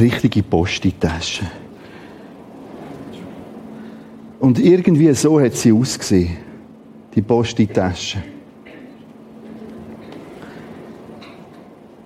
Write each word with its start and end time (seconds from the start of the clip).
richtige 0.00 0.42
Post 0.42 0.84
in 0.84 0.90
die 0.90 0.98
Tasche. 0.98 1.46
Und 4.40 4.58
irgendwie 4.58 5.12
so 5.14 5.40
hat 5.40 5.54
sie 5.54 5.72
ausgesehen. 5.72 6.36
Die 7.14 7.22
Post 7.22 7.58
in 7.58 7.66
die 7.66 7.72
Tasche. 7.72 8.22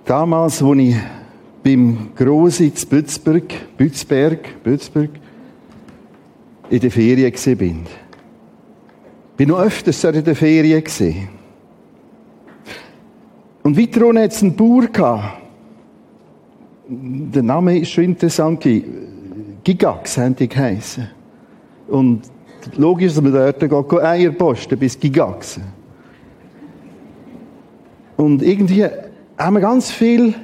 Damals, 0.05 0.61
als 0.61 0.79
ich 0.79 0.95
beim 1.63 2.09
Grosi 2.15 2.73
zu 2.73 2.87
Bützberg, 2.87 3.77
Bützberg, 3.77 4.63
Bützberg, 4.63 5.09
in 6.69 6.79
der 6.79 6.91
Ferien 6.91 7.33
war, 7.33 7.55
bin. 7.55 7.85
Bin 9.37 9.49
noch 9.49 9.59
öfters 9.59 10.03
in 10.03 10.23
der 10.23 10.35
Ferien. 10.35 10.83
Und 13.63 13.77
weiter 13.77 14.05
unten 14.05 14.21
hat 14.21 14.31
es 14.31 14.41
einen 14.41 14.55
Bauer. 14.55 15.42
Der 16.95 17.43
Name 17.43 17.79
ist 17.79 17.91
schon 17.91 18.03
interessant. 18.03 18.67
Gigax 19.63 20.17
haben 20.17 20.35
die 20.35 20.47
geheissen. 20.47 21.09
Und 21.87 22.21
logisch, 22.77 23.13
dass 23.13 23.23
man 23.23 23.33
dort 23.33 23.59
geht, 23.59 24.01
Eier 24.01 24.31
posten 24.31 24.77
bis 24.77 24.99
Gigax. 24.99 25.59
Und 28.15 28.43
irgendwie 28.43 28.85
haben 29.37 29.53
wir 29.55 29.61
ganz 29.61 29.91
viel 29.91 30.35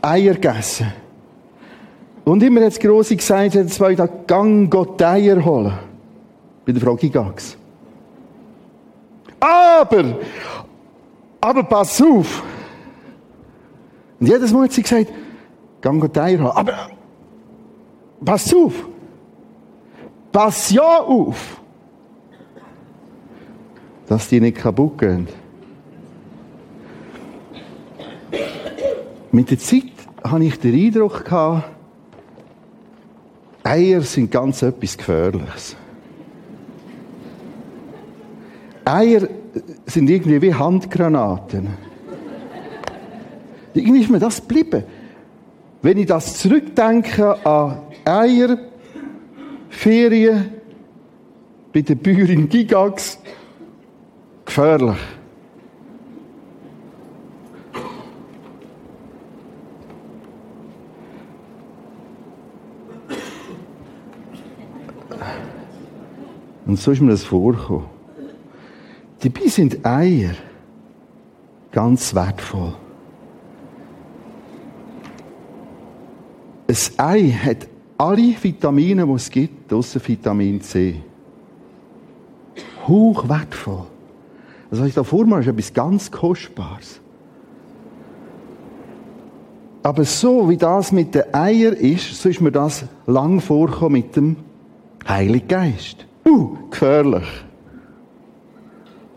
Eier 0.00 0.34
gegessen. 0.34 0.92
Und 2.24 2.42
immer 2.42 2.60
hat 2.60 2.68
das 2.68 2.78
Grosse 2.78 3.16
gesagt, 3.16 3.54
hat 3.54 3.70
zwei 3.70 3.94
Tage, 3.94 4.12
gang 4.26 4.70
Gott 4.70 5.00
Eier 5.00 5.44
holen. 5.44 5.72
Bei 6.64 6.72
der 6.72 6.82
Frau 6.82 6.96
Gigax. 6.96 7.56
Aber, 9.40 10.18
aber 11.40 11.62
pass 11.64 12.00
auf. 12.00 12.42
Und 14.20 14.28
jedes 14.28 14.52
Mal 14.52 14.64
hat 14.64 14.72
sie 14.72 14.82
gesagt, 14.82 15.08
gang 15.82 16.00
Gott 16.00 16.16
Eier 16.16 16.38
holen. 16.38 16.52
Aber, 16.52 16.90
pass 18.24 18.54
auf. 18.54 18.86
Pass 20.30 20.70
ja 20.70 21.00
auf. 21.00 21.60
Dass 24.06 24.28
die 24.28 24.40
nicht 24.40 24.56
kaputt 24.56 24.98
gehen. 24.98 25.28
Mit 29.30 29.50
der 29.50 29.58
Zeit 29.58 29.92
habe 30.24 30.44
ich 30.44 30.58
den 30.58 30.74
Eindruck 30.74 31.24
Eier 33.64 34.00
sind 34.02 34.30
ganz 34.30 34.62
etwas 34.62 34.96
Gefährliches. 34.96 35.76
Eier 38.84 39.28
sind 39.86 40.10
irgendwie 40.10 40.42
wie 40.42 40.54
Handgranaten. 40.54 41.68
Irgendwie 43.74 44.00
ist 44.00 44.10
mir 44.10 44.18
das 44.18 44.40
geblieben. 44.40 44.84
Wenn 45.82 45.98
ich 45.98 46.06
das 46.06 46.38
zurückdenke 46.38 47.44
an 47.44 47.80
Eier, 48.04 48.56
Ferien, 49.68 50.52
bei 51.72 51.80
der 51.80 51.96
Bäuerin 51.96 52.48
Gigax, 52.48 53.18
gefährlich. 54.44 54.96
Und 66.64 66.78
so 66.78 66.92
ist 66.92 67.00
mir 67.00 67.10
das 67.10 67.24
vorgekommen. 67.24 67.86
Dabei 69.20 69.46
sind 69.48 69.84
Eier 69.84 70.34
ganz 71.72 72.14
wertvoll. 72.14 72.74
Ein 76.72 76.78
Ei 76.96 77.30
hat 77.30 77.68
alle 77.98 78.34
Vitamine, 78.40 79.06
die 79.06 79.12
es 79.12 79.30
gibt, 79.30 79.70
außer 79.72 80.00
Vitamin 80.06 80.60
C. 80.62 81.02
Hoch 82.86 83.28
wertvoll. 83.28 83.84
Das, 84.70 84.80
was 84.80 84.88
ich 84.88 84.94
da 84.94 85.04
vor 85.04 85.26
mir 85.26 85.40
ist 85.40 85.48
etwas 85.48 85.74
ganz 85.74 86.10
Kostbares. 86.10 87.00
Aber 89.82 90.04
so 90.04 90.48
wie 90.48 90.56
das 90.56 90.92
mit 90.92 91.14
den 91.14 91.34
Eiern 91.34 91.74
ist, 91.74 92.22
so 92.22 92.30
ist 92.30 92.40
mir 92.40 92.52
das 92.52 92.86
lang 93.06 93.40
vorgekommen 93.40 94.00
mit 94.00 94.16
dem 94.16 94.36
Heiligen 95.06 95.48
Geist. 95.48 96.06
Uh, 96.26 96.56
gefährlich. 96.70 97.28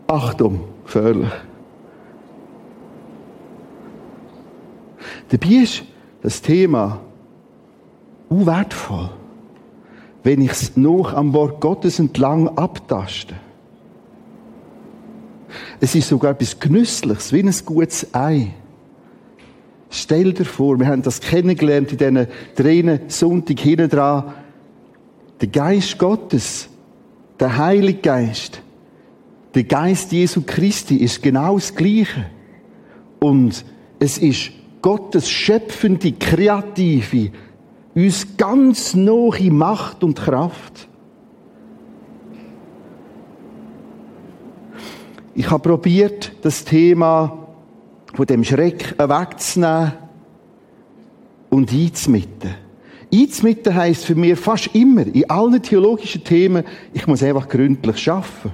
Achtung, 0.08 0.60
gefährlich. 0.84 1.32
Dabei 5.30 5.48
ist 5.48 5.84
das 6.20 6.42
Thema 6.42 7.00
uh, 8.30 8.46
wertvoll, 8.46 9.10
wenn 10.22 10.40
ich 10.40 10.52
es 10.52 10.76
noch 10.76 11.14
am 11.14 11.32
Wort 11.32 11.60
Gottes 11.60 11.98
entlang 11.98 12.48
abtaste. 12.56 13.34
Es 15.80 15.94
ist 15.94 16.08
sogar 16.08 16.32
etwas 16.32 16.58
Genüssliches, 16.58 17.32
wie 17.32 17.42
ein 17.42 17.54
gutes 17.64 18.14
Ei. 18.14 18.52
Stell 19.90 20.32
dir 20.32 20.44
vor, 20.44 20.78
wir 20.78 20.86
haben 20.86 21.02
das 21.02 21.20
kennengelernt 21.20 21.92
in 21.92 21.98
diesen 21.98 22.26
Tränen 22.54 23.00
Sonntag 23.08 23.60
hinten 23.60 23.88
dran. 23.88 24.34
Der 25.40 25.48
Geist 25.48 25.98
Gottes 25.98 26.68
der 27.38 27.56
Heilige 27.56 28.00
Geist, 28.00 28.62
der 29.54 29.64
Geist 29.64 30.12
Jesu 30.12 30.42
Christi 30.46 30.96
ist 30.96 31.22
genau 31.22 31.56
das 31.56 31.74
Gleiche. 31.74 32.26
Und 33.20 33.64
es 33.98 34.18
ist 34.18 34.52
Gottes 34.82 35.30
schöpfende, 35.30 36.12
kreative, 36.12 37.30
uns 37.96 38.36
ganz 38.36 38.94
nahe 38.94 39.50
Macht 39.50 40.04
und 40.04 40.18
Kraft. 40.18 40.86
Ich 45.34 45.50
habe 45.50 45.68
probiert, 45.68 46.32
das 46.42 46.64
Thema 46.64 47.46
von 48.14 48.26
dem 48.26 48.44
Schreck 48.44 48.94
wegzunehmen 48.98 49.92
und 51.50 51.72
einzumitten. 51.72 52.54
Einzumitten 53.12 53.74
heisst 53.74 54.04
für 54.04 54.14
mich 54.14 54.38
fast 54.38 54.74
immer, 54.74 55.06
in 55.06 55.28
allen 55.30 55.62
theologischen 55.62 56.22
Themen, 56.22 56.64
ich 56.92 57.06
muss 57.06 57.22
einfach 57.22 57.48
gründlich 57.48 57.98
schaffen. 57.98 58.52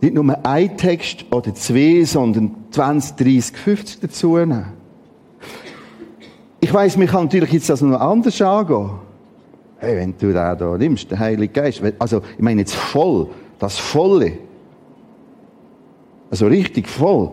Nicht 0.00 0.14
nur 0.14 0.46
ein 0.46 0.76
Text 0.76 1.24
oder 1.32 1.54
zwei, 1.54 2.04
sondern 2.04 2.54
20, 2.70 3.16
30, 3.16 3.56
50 3.56 4.00
dazu 4.00 4.36
nehmen. 4.36 4.75
Ich 6.60 6.72
weiss, 6.72 6.96
man 6.96 7.06
kann 7.06 7.24
natürlich 7.24 7.52
jetzt 7.52 7.68
das 7.68 7.80
noch 7.82 8.00
anders 8.00 8.40
angehen. 8.40 8.90
Hey, 9.78 9.96
wenn 9.96 10.16
du 10.16 10.32
da, 10.32 10.54
da 10.54 10.76
nimmst, 10.76 11.10
den 11.10 11.18
Heiligen 11.18 11.52
Geist, 11.52 11.82
also, 11.98 12.22
ich 12.36 12.42
meine 12.42 12.62
jetzt 12.62 12.74
voll, 12.74 13.28
das 13.58 13.78
Volle. 13.78 14.38
Also 16.30 16.46
richtig 16.46 16.88
voll. 16.88 17.32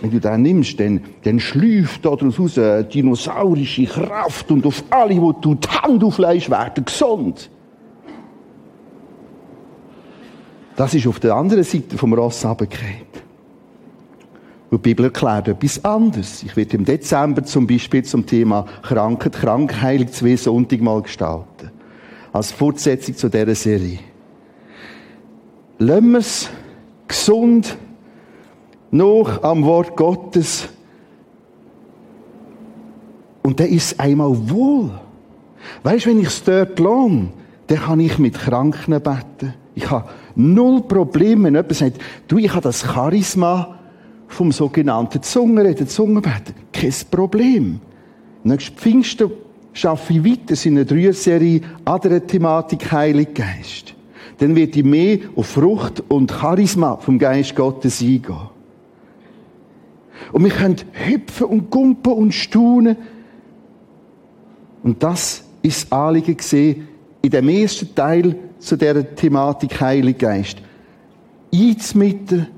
Wenn 0.00 0.10
du 0.10 0.20
den 0.20 0.42
nimmst, 0.42 0.78
dann, 0.80 1.00
dann 1.24 1.40
schlüpft 1.40 2.04
daraus 2.04 2.38
raus 2.38 2.58
eine 2.58 2.84
dinosaurische 2.84 3.84
Kraft 3.84 4.50
und 4.50 4.64
auf 4.66 4.82
alle, 4.90 5.14
die 5.14 5.32
du 5.40 5.54
die 5.54 5.68
Hand 5.68 6.02
aufleist, 6.02 6.50
werden 6.50 6.84
gesund. 6.84 7.50
Das 10.76 10.94
ist 10.94 11.06
auf 11.06 11.20
der 11.20 11.34
anderen 11.34 11.64
Seite 11.64 11.96
vom 11.96 12.14
Ross 12.14 12.44
runtergefallen. 12.44 13.23
Und 14.70 14.84
die 14.84 14.90
Bibel 14.90 15.06
erklärt 15.06 15.48
etwas 15.48 15.84
anderes. 15.84 16.42
Ich 16.42 16.56
werde 16.56 16.76
im 16.76 16.84
Dezember 16.84 17.44
zum 17.44 17.66
Beispiel 17.66 18.02
zum 18.02 18.26
Thema 18.26 18.66
Krankheit, 18.82 19.32
Krankheilung 19.34 20.10
zwei 20.10 20.36
Sonntag 20.36 20.80
mal 20.80 21.02
gestalten. 21.02 21.70
Als 22.32 22.50
Fortsetzung 22.50 23.16
zu 23.16 23.28
dieser 23.28 23.54
Serie. 23.54 24.00
Lassen 25.78 26.12
wir 26.12 26.18
es 26.18 26.48
gesund 27.06 27.76
noch 28.90 29.42
am 29.42 29.64
Wort 29.64 29.96
Gottes. 29.96 30.68
Und 33.42 33.60
dann 33.60 33.68
ist 33.68 33.92
es 33.92 33.98
einmal 33.98 34.32
wohl. 34.50 34.90
Weißt, 35.82 36.06
du, 36.06 36.10
wenn 36.10 36.20
ich 36.20 36.28
es 36.28 36.42
dort 36.42 36.78
lohne, 36.78 37.28
dann 37.66 37.78
kann 37.78 38.00
ich 38.00 38.18
mit 38.18 38.34
Kranken 38.34 39.00
beten. 39.00 39.54
Ich 39.74 39.90
habe 39.90 40.08
null 40.34 40.82
Probleme, 40.82 41.44
wenn 41.44 41.54
jemand 41.54 41.74
sagt, 41.74 42.00
du, 42.28 42.38
ich 42.38 42.50
habe 42.50 42.62
das 42.62 42.82
Charisma 42.82 43.78
vom 44.34 44.52
sogenannten 44.52 45.22
Zungenreden, 45.22 45.86
Zungenbeten. 45.86 46.54
Kein 46.72 46.92
Problem. 47.10 47.80
Nächstes 48.42 48.74
Pfingsten 48.74 49.30
schaffe 49.72 50.12
ich 50.12 50.24
weiter 50.24 50.56
seine 50.56 50.84
Drei-Serie 50.84 51.60
andere 51.84 52.20
Thematik 52.20 52.90
Heilig 52.92 53.34
Geist. 53.34 53.94
Dann 54.38 54.56
wird 54.56 54.76
ich 54.76 54.84
mehr 54.84 55.18
auf 55.36 55.46
Frucht 55.46 56.02
und 56.08 56.32
Charisma 56.32 56.96
vom 56.96 57.18
Geist 57.18 57.54
Gottes 57.54 58.00
eingehen. 58.00 58.48
Und 60.32 60.44
wir 60.44 60.50
können 60.50 60.76
hüpfen 60.92 61.46
und 61.46 61.70
gumpen 61.70 62.12
und 62.12 62.32
staunen. 62.32 62.96
Und 64.82 65.02
das 65.02 65.44
ist 65.62 65.84
das 65.84 65.92
Anliegen 65.92 66.36
gesehen 66.36 66.88
in 67.22 67.30
dem 67.30 67.48
ersten 67.48 67.94
Teil 67.94 68.36
zu 68.58 68.76
dieser 68.76 69.14
Thematik 69.14 69.80
Heilig 69.80 70.18
Geist. 70.18 70.58
Einzumitten, 71.54 72.48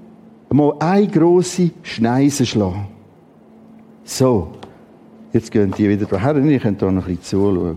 mal 0.51 0.75
eine 0.79 1.09
grosse 1.09 1.71
Schneise 1.83 2.47
schlagen. 2.47 2.89
So. 4.05 4.53
Jetzt 5.33 5.51
gehen 5.51 5.75
die 5.77 5.89
wieder 5.89 6.07
daher. 6.07 6.37
Ich 6.37 6.63
könnte 6.63 6.87
da 6.87 6.91
noch 6.91 7.07
ein 7.07 7.17
bisschen 7.17 7.41
zuschauen. 7.41 7.77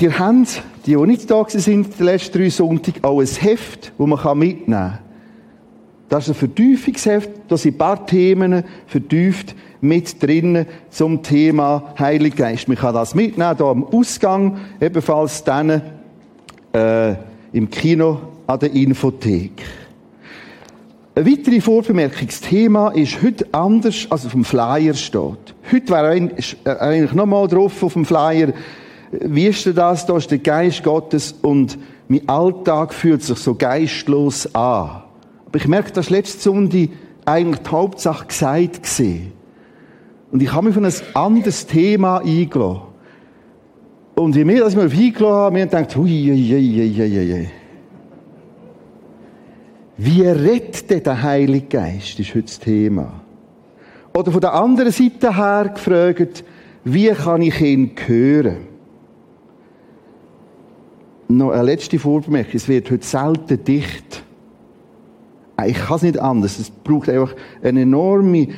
Die 0.00 0.12
haben, 0.12 0.46
die, 0.86 0.96
die 0.96 0.96
nicht 0.96 1.30
da 1.30 1.44
sind, 1.48 1.98
die 1.98 2.02
letzten 2.02 2.38
drei 2.38 2.50
Sonntage, 2.50 2.98
auch 3.02 3.20
ein 3.20 3.26
Heft, 3.26 3.92
das 3.96 4.06
man 4.06 4.38
mitnehmen 4.38 4.66
kann. 4.66 4.98
Das 6.08 6.24
ist 6.24 6.30
ein 6.30 6.34
Vertiefungsheft, 6.38 7.30
da 7.48 7.56
sind 7.56 7.74
ein 7.74 7.78
paar 7.78 8.06
Themen 8.06 8.64
vertieft 8.86 9.54
mit 9.80 10.22
drinnen 10.22 10.66
zum 10.90 11.22
Thema 11.22 11.94
Heiliger 11.98 12.44
Geist. 12.44 12.66
Man 12.66 12.76
kann 12.76 12.94
das 12.94 13.14
mitnehmen, 13.14 13.56
hier 13.56 13.66
am 13.66 13.84
Ausgang, 13.84 14.58
ebenfalls 14.80 15.44
dann 15.44 15.82
äh, 16.74 17.14
im 17.52 17.70
Kino 17.70 18.20
an 18.46 18.58
der 18.58 18.72
Infothek. 18.72 19.62
Eine 21.14 21.30
weitere 21.30 21.60
Vorbemerkung. 21.60 22.26
Das 22.26 22.40
Thema 22.40 22.88
ist 22.90 23.22
heute 23.22 23.46
anders, 23.52 24.06
als 24.10 24.26
auf 24.26 24.32
dem 24.32 24.44
Flyer 24.44 24.94
steht. 24.94 25.54
Heute 25.70 25.88
wäre 25.88 26.10
eigentlich 26.80 27.12
nochmal 27.12 27.46
drauf 27.46 27.82
auf 27.82 27.92
dem 27.92 28.04
Flyer, 28.04 28.52
wie 29.12 29.46
ist 29.46 29.64
denn 29.64 29.76
das? 29.76 30.06
Da 30.06 30.16
ist 30.16 30.30
der 30.30 30.38
Geist 30.38 30.82
Gottes 30.82 31.32
und 31.42 31.78
mein 32.08 32.28
Alltag 32.28 32.92
fühlt 32.92 33.22
sich 33.22 33.38
so 33.38 33.54
geistlos 33.54 34.52
an. 34.54 35.02
Aber 35.46 35.56
ich 35.56 35.68
merke, 35.68 35.92
dass 35.92 36.10
letzte 36.10 36.40
Sonntag 36.40 36.88
eigentlich 37.24 37.62
die 37.62 37.70
Hauptsache 37.70 38.26
gesagt 38.26 38.82
gesehen. 38.82 39.32
Und 40.32 40.42
ich 40.42 40.52
habe 40.52 40.66
mich 40.66 40.74
von 40.74 40.84
ein 40.84 40.92
anderes 41.14 41.66
Thema 41.66 42.18
eingeladen. 42.18 42.93
Und 44.14 44.36
je 44.36 44.44
mehr, 44.44 44.60
dass 44.60 44.74
ich 44.74 44.78
mich 44.78 44.92
eingeladen 44.92 45.34
habe, 45.34 45.52
mir 45.52 45.66
gedacht, 45.66 45.96
hui. 45.96 47.48
Wie 49.96 50.22
rettet 50.22 51.06
der 51.06 51.22
Heilige 51.22 51.66
Geist, 51.66 52.18
ist 52.18 52.34
heute 52.34 52.42
das 52.42 52.58
Thema. 52.58 53.20
Oder 54.16 54.30
von 54.30 54.40
der 54.40 54.54
anderen 54.54 54.92
Seite 54.92 55.36
her 55.36 55.70
gefragt, 55.74 56.44
wie 56.84 57.08
kann 57.08 57.42
ich 57.42 57.60
ihn 57.60 57.90
hören? 58.06 58.68
Noch 61.28 61.50
eine 61.50 61.62
letzte 61.62 61.98
Vorbemerkung. 61.98 62.54
Es 62.54 62.68
wird 62.68 62.90
heute 62.90 63.04
selten 63.04 63.64
dicht. 63.64 64.22
Ich 65.66 65.76
kann 65.76 65.96
es 65.96 66.02
nicht 66.02 66.18
anders. 66.18 66.58
Es 66.58 66.70
braucht 66.70 67.08
einfach 67.08 67.34
eine 67.62 67.82
enorme 67.82 68.48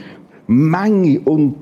Menge 0.47 1.20
und 1.20 1.55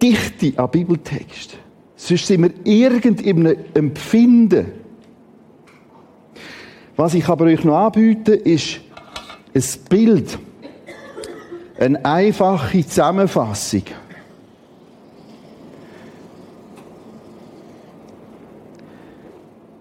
Dichte 0.00 0.52
an 0.58 0.70
Bibeltext. 0.70 1.56
Sonst 2.04 2.26
sind 2.26 2.42
wir 2.42 2.50
irgend 2.64 3.20
in 3.20 3.46
einem 3.46 3.64
Empfinden. 3.74 4.72
Was 6.96 7.14
ich 7.14 7.28
aber 7.28 7.44
euch 7.44 7.62
noch 7.62 7.76
anbiete, 7.76 8.34
ist 8.34 8.80
ein 9.54 9.62
Bild. 9.88 10.36
Eine 11.78 12.04
einfache 12.04 12.84
Zusammenfassung. 12.84 13.84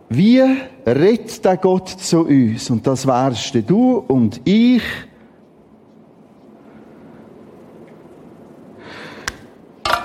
Wie 0.09 0.43
redet 0.85 1.43
der 1.43 1.57
Gott 1.57 1.89
zu 1.89 2.27
uns? 2.27 2.69
Und 2.69 2.85
das 2.85 3.07
wärst 3.07 3.55
du 3.67 3.95
und 4.07 4.41
ich. 4.43 4.83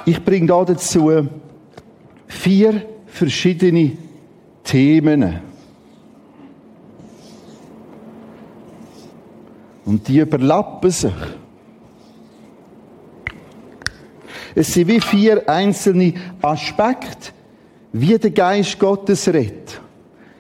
Ich 0.07 0.25
bringe 0.25 0.47
da 0.47 0.65
dazu 0.65 1.29
vier 2.27 2.83
verschiedene 3.07 3.93
Themen. 4.65 5.41
Und 9.85 10.07
die 10.09 10.19
überlappen 10.19 10.91
sich. 10.91 11.13
Es 14.55 14.73
sind 14.73 14.89
wie 14.89 15.01
vier 15.01 15.49
einzelne 15.49 16.15
Aspekte, 16.43 17.31
wie 17.93 18.19
der 18.19 18.31
Geist 18.31 18.79
Gottes 18.79 19.29
redet. 19.29 19.81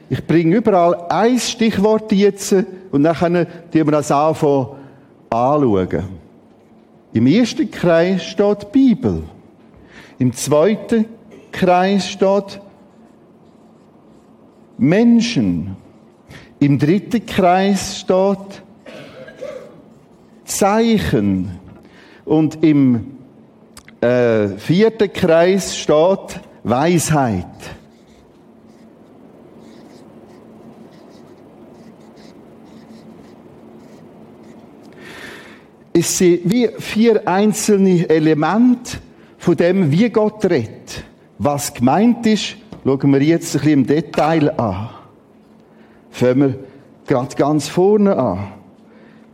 Ich 0.09 0.27
bringe 0.27 0.57
überall 0.57 1.07
ein 1.09 1.39
Stichwort 1.39 2.11
jetzt 2.13 2.55
und 2.91 3.03
dann 3.03 3.17
können 3.17 3.47
wir 3.73 3.85
das 3.85 4.11
anschauen. 4.11 4.77
Im 7.13 7.27
ersten 7.27 7.71
Kreis 7.71 8.25
steht 8.25 8.63
die 8.63 8.67
Bibel. 8.73 9.23
Im 10.19 10.33
zweiten 10.33 11.07
Kreis 11.57 12.11
steht 12.11 12.61
Menschen. 14.77 15.75
Im 16.59 16.79
dritten 16.79 17.25
Kreis 17.25 17.99
steht 17.99 18.63
Zeichen. 20.45 21.59
Und 22.27 22.63
im 22.63 23.17
äh, 24.03 24.49
vierten 24.49 25.11
Kreis 25.11 25.79
steht 25.79 26.41
Weisheit. 26.63 27.47
Es 35.95 36.19
sind 36.19 36.41
wie 36.45 36.69
vier 36.79 37.27
einzelne 37.27 38.07
Elemente 38.11 38.99
von 39.39 39.57
dem, 39.57 39.91
wie 39.91 40.11
Gott 40.11 40.45
redet. 40.45 41.07
Was 41.39 41.75
gemeint 41.75 42.27
ist, 42.27 42.57
schauen 42.85 43.13
wir 43.13 43.23
jetzt 43.23 43.55
ein 43.55 43.61
bisschen 43.61 43.73
im 43.73 43.87
Detail 43.87 44.59
an. 44.59 44.89
Fangen 46.11 46.41
wir 46.41 46.55
gerade 47.07 47.37
ganz 47.37 47.69
vorne 47.69 48.17
an. 48.17 48.49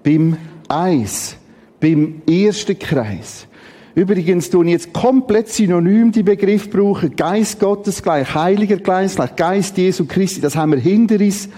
Beim 0.02 0.36
Eis, 0.68 1.36
beim 1.80 2.22
ersten 2.28 2.78
Kreis. 2.78 3.46
Übrigens 3.94 4.50
tun 4.50 4.68
jetzt 4.68 4.92
komplett 4.92 5.48
synonym 5.48 6.10
die 6.12 6.22
Begriff 6.22 6.70
brauchen. 6.70 7.14
Geist 7.14 7.60
Gottes 7.60 8.02
gleich, 8.02 8.34
Heiliger 8.34 8.78
Geist 8.78 9.16
gleich, 9.16 9.36
Geist 9.36 9.76
Jesu 9.76 10.06
Christi. 10.06 10.40
Das 10.40 10.56
haben 10.56 10.72
wir 10.72 10.78
hinter 10.78 11.16
uns. 11.16 11.48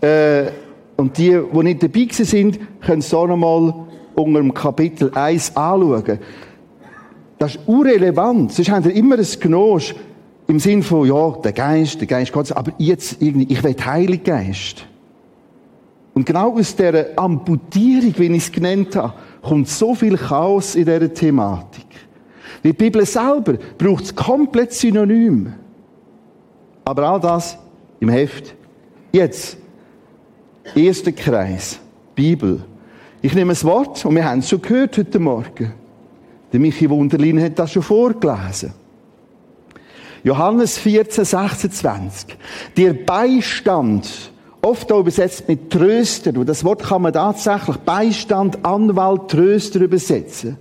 Äh, 0.00 0.46
und 0.96 1.16
die, 1.16 1.30
die 1.30 1.62
nicht 1.62 1.82
dabei 1.82 2.08
sind, 2.10 2.58
können 2.80 3.02
so 3.02 3.26
nochmal 3.26 3.72
unter 4.14 4.40
dem 4.40 4.52
Kapitel 4.52 5.12
1 5.14 5.56
anschauen. 5.56 6.18
Das 7.38 7.54
ist 7.54 7.68
irrelevant. 7.68 8.52
Sonst 8.52 8.70
haben 8.70 8.84
wir 8.84 8.94
immer 8.94 9.16
ein 9.16 9.26
Genosch 9.40 9.94
im 10.48 10.58
Sinn 10.58 10.82
von, 10.82 11.06
ja, 11.06 11.30
der 11.42 11.52
Geist, 11.52 12.00
der 12.00 12.08
Geist 12.08 12.32
Gottes, 12.32 12.52
aber 12.52 12.72
jetzt 12.78 13.20
irgendwie, 13.20 13.52
ich 13.52 13.62
will 13.62 13.76
Heilig 13.84 14.24
Geist. 14.24 14.86
Und 16.14 16.24
genau 16.24 16.58
aus 16.58 16.74
dieser 16.74 17.06
Amputierung, 17.16 18.14
wie 18.16 18.26
ich 18.26 18.44
es 18.44 18.50
genannt 18.50 18.96
habe, 18.96 19.12
kommt 19.42 19.68
so 19.68 19.94
viel 19.94 20.16
Chaos 20.16 20.74
in 20.74 20.84
dieser 20.84 21.12
Thematik. 21.14 21.86
Die 22.64 22.72
Bibel 22.72 23.06
selber 23.06 23.54
braucht 23.76 24.04
es 24.04 24.14
komplett 24.16 24.72
synonym. 24.72 25.52
Aber 26.84 27.08
all 27.08 27.20
das 27.20 27.56
im 28.00 28.08
Heft. 28.08 28.54
Jetzt, 29.12 29.58
erster 30.74 31.12
Kreis, 31.12 31.78
Bibel. 32.14 32.64
Ich 33.22 33.34
nehme 33.34 33.52
ein 33.52 33.62
Wort, 33.62 34.04
und 34.04 34.14
wir 34.14 34.24
haben 34.24 34.40
es 34.40 34.48
schon 34.48 34.62
gehört 34.62 34.98
heute 34.98 35.18
Morgen. 35.18 35.72
Der 36.52 36.60
Michi 36.60 36.88
Wunderlin 36.88 37.42
hat 37.42 37.58
das 37.58 37.72
schon 37.72 37.82
vorgelesen. 37.82 38.72
Johannes 40.24 40.78
14, 40.78 41.24
26. 41.24 42.36
Der 42.76 42.92
Beistand, 42.92 44.32
oft 44.62 44.90
auch 44.90 45.00
übersetzt 45.00 45.48
mit 45.48 45.70
Tröster, 45.70 46.36
und 46.36 46.48
das 46.48 46.64
Wort 46.64 46.82
kann 46.82 47.02
man 47.02 47.12
tatsächlich 47.12 47.76
Beistand, 47.78 48.64
Anwalt, 48.64 49.28
Tröster 49.28 49.80
übersetzen. 49.80 50.56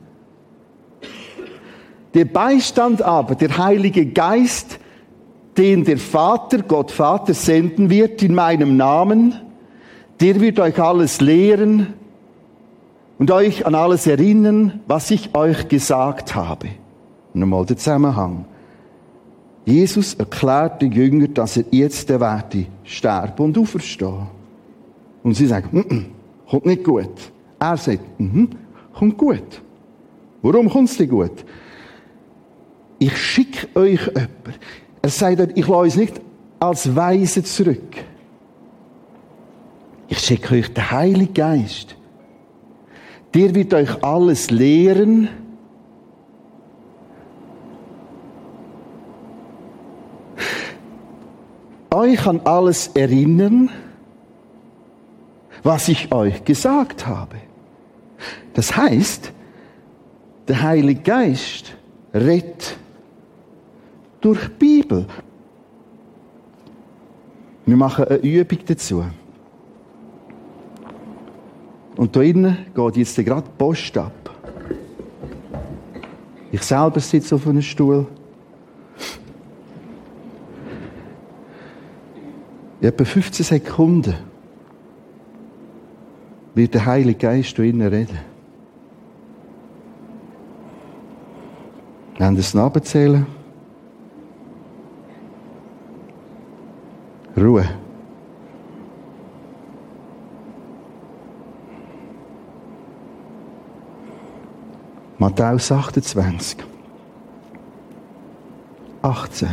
Der 2.13 2.25
Beistand 2.25 3.01
aber, 3.01 3.36
der 3.36 3.58
Heilige 3.58 4.06
Geist, 4.06 4.79
den 5.58 5.84
der 5.84 5.98
Vater, 5.98 6.60
Gott 6.60 6.91
Vater, 6.91 7.34
senden 7.34 7.89
wird 7.89 8.22
in 8.24 8.36
meinem 8.36 8.77
Namen, 8.77 9.36
der 10.20 10.39
wird 10.39 10.60
euch 10.60 10.79
alles 10.79 11.22
lehren 11.22 11.94
und 13.19 13.31
euch 13.31 13.65
an 13.65 13.75
alles 13.75 14.07
erinnern, 14.07 14.81
was 14.88 15.12
ich 15.12 15.36
euch 15.36 15.67
gesagt 15.67 16.36
habe. 16.36 16.69
Nochmal 17.33 17.65
der 17.65 17.77
Zusammenhang. 17.77 18.45
Jesus 19.65 20.13
erklärt 20.13 20.81
den 20.81 20.91
Jüngern, 20.91 21.33
dass 21.33 21.57
er 21.57 21.65
jetzt 21.71 22.07
werde 22.07 22.67
sterben 22.83 23.45
und 23.45 23.57
auferstehen. 23.57 24.27
Und 25.24 25.33
sie 25.33 25.47
sagen, 25.47 25.69
mm 25.71 25.79
-mm, 25.79 26.05
kommt 26.50 26.65
nicht 26.65 26.83
gut. 26.83 27.31
Er 27.59 27.77
sagt, 27.77 28.19
mm 28.19 28.45
kommt 28.97 29.17
gut. 29.17 29.62
Warum 30.41 30.69
kommt 30.69 30.89
es 30.89 31.00
nicht 31.00 31.12
gut? 31.12 31.45
Ich 33.00 33.15
schicke 33.15 33.67
euch 33.79 34.05
jemanden. 34.07 34.53
Er 35.01 35.09
sagt, 35.09 35.51
ich 35.55 35.67
lasse 35.67 35.83
uns 35.83 35.95
nicht 35.95 36.21
als 36.59 36.95
Weise 36.95 37.43
zurück. 37.43 37.95
Ich 40.07 40.19
schicke 40.19 40.55
euch 40.55 40.74
den 40.74 40.89
Heiligen 40.89 41.33
Geist. 41.33 41.95
Der 43.34 43.53
wird 43.53 43.74
euch 43.74 44.03
alles 44.03 44.50
lehren. 44.50 45.29
Euch 51.91 52.27
an 52.27 52.41
alles 52.43 52.89
erinnern, 52.93 53.69
was 55.63 55.88
ich 55.88 56.12
euch 56.12 56.43
gesagt 56.43 57.07
habe. 57.07 57.38
Das 58.53 58.75
heißt, 58.75 59.31
der 60.48 60.62
Heilige 60.62 61.01
Geist 61.01 61.75
redet 62.13 62.77
durch 64.22 64.39
die 64.48 64.53
Bibel. 64.60 65.05
Wir 67.65 67.77
machen 67.77 68.05
eine 68.05 68.17
Übung 68.19 68.60
dazu. 68.65 69.03
Und 71.98 72.16
da 72.16 72.22
innen 72.22 72.58
geht 72.75 72.98
jetzt 72.98 73.16
gerade 73.18 73.48
die 73.48 73.58
Post 73.58 73.98
ab. 73.98 74.13
Ich 76.51 76.62
selber 76.62 77.00
sitze 77.00 77.36
auf 77.36 77.48
einem 77.48 77.62
Stuhl. 77.62 78.06
In 82.80 82.88
etwa 82.88 83.04
15 83.04 83.44
Sekunden 83.44 84.13
wird 86.54 86.75
der 86.75 86.86
Heilige 86.86 87.18
Geist 87.18 87.56
hier 87.56 87.66
innen 87.66 87.88
reden. 87.88 88.20
Haben 92.20 92.36
das 92.36 92.54
nachzählen. 92.54 93.25
Ruhe. 97.36 97.68
Matthäus 105.19 105.71
28. 105.71 106.57
18. 109.01 109.47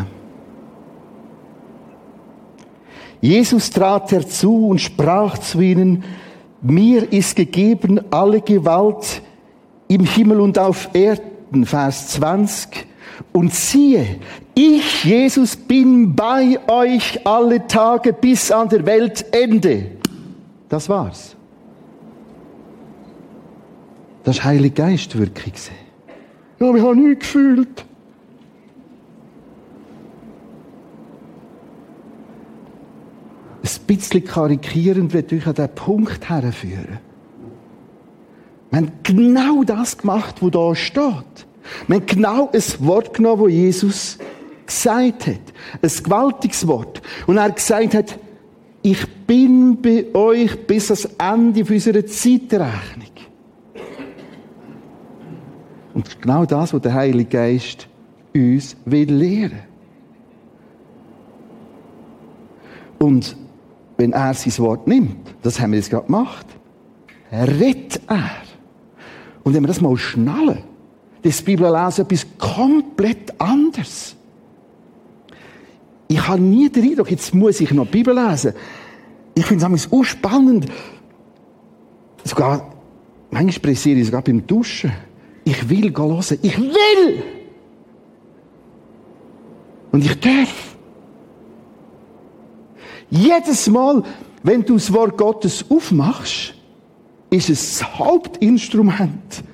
Jesus 3.21 3.71
trat 3.71 4.13
herzu 4.13 4.69
und 4.69 4.81
sprach 4.81 5.39
zu 5.39 5.61
ihnen, 5.61 6.05
mir 6.61 7.11
ist 7.13 7.37
gegeben 7.37 8.01
alle 8.11 8.41
Gewalt 8.41 9.23
im 9.89 10.05
Himmel 10.05 10.41
und 10.41 10.59
auf 10.59 10.91
Erden, 10.93 11.65
Vers 11.65 12.09
20. 12.09 12.87
Und 13.33 13.55
siehe, 13.55 14.19
ich, 14.55 15.05
Jesus, 15.05 15.57
bin 15.57 16.15
bei 16.15 16.59
euch 16.69 17.27
alle 17.27 17.67
Tage 17.67 18.13
bis 18.13 18.51
an 18.51 18.69
der 18.69 18.85
Weltende. 18.85 19.93
Das 20.69 20.89
war's. 20.89 21.37
Das 24.25 24.39
war 24.39 24.45
Heilige 24.47 24.75
Geistwirkung. 24.75 25.53
Ja, 26.59 26.75
wir 26.75 26.83
haben 26.83 27.09
nie 27.09 27.15
gefühlt. 27.15 27.85
Ein 33.63 33.87
bisschen 33.87 34.25
karikierend 34.25 35.13
wird 35.13 35.33
euch 35.33 35.47
an 35.47 35.55
diesen 35.55 35.75
Punkt 35.75 36.29
herführen. 36.29 36.99
Wir 38.71 38.79
haben 38.79 38.93
genau 39.03 39.63
das 39.63 39.99
gemacht, 39.99 40.37
was 40.41 40.51
da 40.51 40.75
steht. 40.75 41.47
Wir 41.87 41.97
haben 41.97 42.07
genau 42.07 42.51
ein 42.53 42.63
Wort 42.79 43.15
genommen, 43.15 43.45
das 43.45 43.53
Jesus 43.53 44.19
gesagt 44.67 45.27
hat. 45.27 45.41
Ein 45.83 46.03
gewaltiges 46.03 46.67
Wort. 46.67 47.03
Und 47.27 47.37
er 47.37 47.51
gesagt 47.51 47.95
hat, 47.95 48.19
ich 48.83 49.07
bin 49.27 49.81
bei 49.81 50.07
euch 50.15 50.67
bis 50.67 50.91
ans 50.91 51.09
Ende 51.19 51.65
unserer 51.73 52.05
Zeitrechnung. 52.05 53.14
Und 55.95 56.21
genau 56.21 56.45
das, 56.45 56.75
was 56.75 56.83
der 56.83 56.93
Heilige 56.93 57.31
Geist 57.31 57.89
uns 58.35 58.77
will 58.85 59.13
lehren. 59.13 59.61
Und 62.99 63.37
wenn 63.97 64.13
er 64.13 64.35
sein 64.35 64.65
Wort 64.65 64.89
nimmt, 64.89 65.35
das 65.43 65.61
haben 65.61 65.73
wir 65.73 65.79
jetzt 65.79 65.91
gerade 65.91 66.07
gemacht, 66.07 66.47
redet 67.31 68.01
er. 68.09 68.31
Und 69.45 69.55
wenn 69.55 69.63
wir 69.63 69.69
das 69.69 69.81
mal 69.81 69.97
schnallen, 69.97 70.65
das 71.23 71.41
Bibellesen 71.43 72.05
etwas 72.05 72.27
komplett 72.39 73.41
anderes. 73.41 74.17
Ich 76.09 76.29
habe 76.29 76.41
nie 76.41 76.69
den 76.69 76.85
Eindruck, 76.85 77.11
jetzt 77.11 77.35
muss 77.35 77.61
ich 77.61 77.71
noch 77.73 77.87
Bibel 77.87 78.15
lesen. 78.15 78.53
Ich 79.35 79.47
finde 79.47 79.67
es 79.75 79.93
auch 79.93 80.05
spannend. 80.05 80.67
Sogar, 82.25 82.73
manchmal 83.31 83.61
pressiere 83.61 84.01
ich 84.01 84.07
sogar 84.07 84.23
beim 84.23 84.47
Duschen. 84.47 84.93
Ich 85.45 85.69
will 85.69 85.93
hören. 85.95 86.39
Ich 86.43 86.59
will! 86.59 87.23
Und 89.93 90.05
ich 90.05 90.19
darf. 90.19 90.77
Jedes 93.11 93.69
Mal, 93.69 94.03
wenn 94.43 94.65
du 94.65 94.75
das 94.75 94.93
Wort 94.93 95.17
Gottes 95.17 95.65
aufmachst, 95.71 96.55
ist 97.31 97.51
es 97.51 97.79
das 97.79 97.99
Hauptinstrument, 97.99 99.45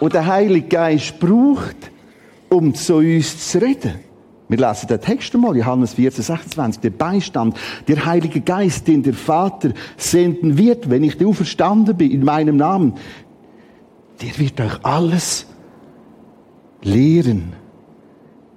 das 0.00 0.08
der 0.10 0.26
Heilige 0.26 0.68
Geist 0.68 1.18
braucht, 1.18 1.76
um 2.48 2.74
zu 2.74 2.96
uns 2.96 3.50
zu 3.50 3.60
reden. 3.60 3.94
Wir 4.48 4.58
lesen 4.58 4.86
den 4.88 5.00
Text 5.00 5.34
einmal, 5.34 5.56
Johannes 5.56 5.94
14, 5.94 6.22
26. 6.22 6.80
Der 6.80 6.90
Beistand, 6.90 7.56
der 7.88 8.04
Heilige 8.04 8.40
Geist, 8.40 8.86
den 8.86 9.02
der 9.02 9.14
Vater 9.14 9.72
senden 9.96 10.58
wird, 10.58 10.90
wenn 10.90 11.02
ich 11.02 11.24
auferstanden 11.24 11.96
bin, 11.96 12.10
in 12.10 12.24
meinem 12.24 12.56
Namen, 12.56 12.94
der 14.20 14.38
wird 14.38 14.60
euch 14.60 14.84
alles 14.84 15.46
lehren, 16.82 17.52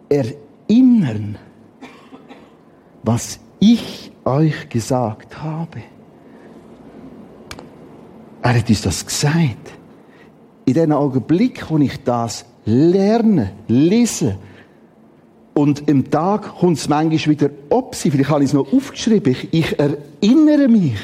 erinnern, 0.09 1.37
was 3.03 3.39
ich 3.59 4.11
euch 4.25 4.69
gesagt 4.69 5.41
habe. 5.41 5.81
Er 8.41 8.55
hat 8.55 8.69
uns 8.69 8.81
das 8.81 9.05
gesagt. 9.05 9.73
In 10.65 10.73
dem 10.73 10.91
Augenblick, 10.91 11.69
wo 11.69 11.77
ich 11.77 12.03
das 12.03 12.45
lerne, 12.65 13.53
lese, 13.67 14.37
und 15.57 15.89
im 15.89 16.11
Tag 16.11 16.59
kommt 16.59 16.77
es 16.77 16.87
manchmal 16.87 17.33
wieder 17.33 17.49
ob 17.71 17.95
sie, 17.95 18.11
vielleicht 18.11 18.29
habe 18.29 18.43
ich 18.43 18.51
es 18.51 18.53
noch 18.53 18.71
aufgeschrieben, 18.71 19.31
ich, 19.31 19.51
ich 19.51 19.79
erinnere 19.79 20.67
mich. 20.67 20.99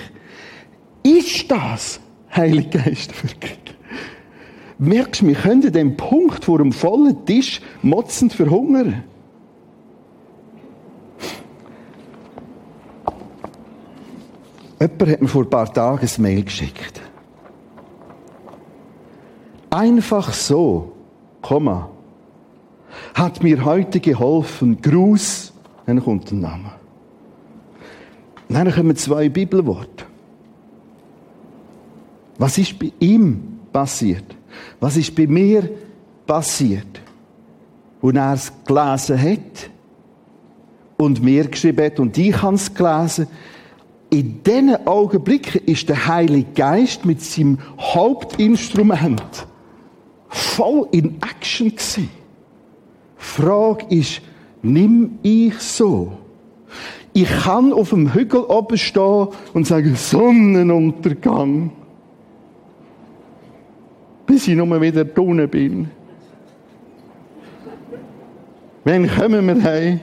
Ist 1.01 1.50
das 1.50 2.00
Heilige 2.31 2.77
Geist 2.77 3.24
wirklich? 3.24 3.62
Merkst 4.77 5.22
du, 5.22 5.27
wir 5.27 5.36
können 5.36 5.75
an 5.75 5.98
Punkt 5.98 6.46
vor 6.46 6.58
dem 6.58 6.72
vollen 6.72 7.25
Tisch 7.25 7.62
motzend 7.82 8.34
verhungern. 8.34 9.03
Jemand 14.80 15.12
hat 15.12 15.22
mir 15.22 15.27
vor 15.27 15.44
ein 15.44 15.50
paar 15.50 15.74
Tagen 15.74 16.06
ein 16.06 16.22
Mail 16.22 16.44
geschickt. 16.44 17.01
Einfach 19.70 20.34
so, 20.34 20.92
Komma, 21.42 21.89
hat 23.13 23.42
mir 23.42 23.63
heute 23.63 24.00
geholfen. 24.00 24.82
Gruß, 24.82 25.53
dann 25.86 26.03
kommt 26.03 26.32
der 26.32 26.38
Name. 26.38 26.72
Dann 28.50 28.72
kommen 28.72 28.96
zwei 28.96 29.30
Bibelworte. 29.30 30.06
Was 32.38 32.58
ist 32.58 32.77
bei 32.77 32.92
ihm 33.00 33.60
passiert? 33.72 34.36
Was 34.79 34.98
ist 34.98 35.15
bei 35.15 35.27
mir 35.27 35.69
passiert? 36.25 37.01
Und 38.01 38.17
er 38.17 38.33
es 38.33 38.51
gelesen 38.65 39.22
hat 39.22 39.69
und 40.98 41.24
mir 41.24 41.48
geschrieben 41.48 41.86
hat 41.86 42.00
und 42.00 42.17
ich 42.17 42.41
habe 42.41 42.55
es 42.55 42.74
gelesen. 42.74 43.27
In 44.10 44.43
diesen 44.43 44.86
Augenblicken 44.86 45.62
ist 45.65 45.89
der 45.89 46.07
Heilige 46.07 46.51
Geist 46.53 47.05
mit 47.05 47.22
seinem 47.22 47.57
Hauptinstrument 47.79 49.48
voll 50.27 50.88
in 50.91 51.17
Action 51.22 51.69
gewesen. 51.69 52.10
Frage 53.15 53.86
ist, 53.89 54.22
nimm 54.62 55.17
ich 55.24 55.57
so? 55.60 56.17
Ich 57.13 57.29
kann 57.29 57.72
auf 57.72 57.89
dem 57.89 58.13
Hügel 58.13 58.41
oben 58.41 58.77
stehen 58.77 59.27
und 59.53 59.67
sagen, 59.67 59.95
Sonnenuntergang 59.95 61.72
bis 64.25 64.48
ich 64.48 64.56
nur 64.56 64.82
wieder 64.82 65.06
unten 65.18 65.50
bin. 65.50 65.92
Wann 68.84 69.10
kommen 69.10 69.48
wir 69.48 69.63
heim? 69.63 70.00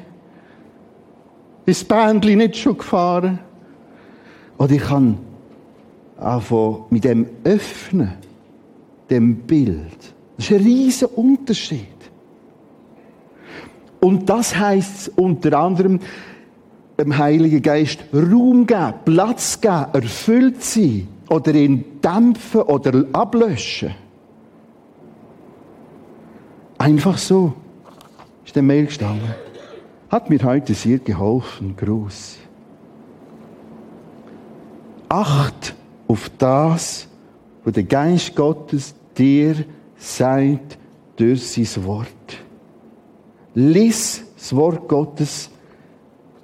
Ist 1.67 1.83
das 1.83 1.89
Bändchen 1.89 2.39
nicht 2.39 2.57
schon 2.57 2.79
gefahren? 2.79 3.39
Oder 4.59 4.73
ich 4.73 4.83
kann 4.83 5.19
anfangen 6.19 6.85
mit 6.91 7.05
dem 7.05 7.27
Öffnen, 7.45 8.13
dem 9.11 9.37
Bild. 9.37 10.15
Das 10.37 10.51
ist 10.51 10.53
ein 10.53 10.65
riesiger 10.65 11.17
Unterschied. 11.19 11.87
Und 14.01 14.29
das 14.31 14.57
heißt 14.57 15.13
unter 15.17 15.59
anderem, 15.59 16.01
dem 16.99 17.17
Heiligen 17.17 17.63
Geist 17.63 18.05
Raum 18.13 18.67
geben, 18.67 18.95
Platz 19.05 19.61
geben, 19.61 19.87
erfüllt 19.93 20.63
sein 20.63 21.09
oder 21.29 21.55
ihn 21.55 21.85
dämpfen 22.03 22.63
oder 22.63 23.05
ablöschen. 23.13 23.95
Einfach 26.81 27.19
so 27.19 27.53
ist 28.43 28.57
der 28.57 28.63
Mail 28.63 28.87
gestanden. 28.87 29.35
Hat 30.09 30.31
mir 30.31 30.43
heute 30.43 30.73
sehr 30.73 30.99
geholfen. 30.99 31.77
Gruß. 31.77 32.39
Acht 35.11 35.75
auf 36.09 36.31
das, 36.39 37.07
wo 37.65 37.71
der 37.71 37.83
Geist 37.83 38.35
Gottes 38.35 38.95
dir 39.19 39.57
sagt 39.99 40.79
durch 41.17 41.47
sein 41.47 41.85
Wort. 41.85 42.09
Lies 43.55 44.25
das 44.39 44.57
Wort 44.57 44.89
Gottes 44.89 45.51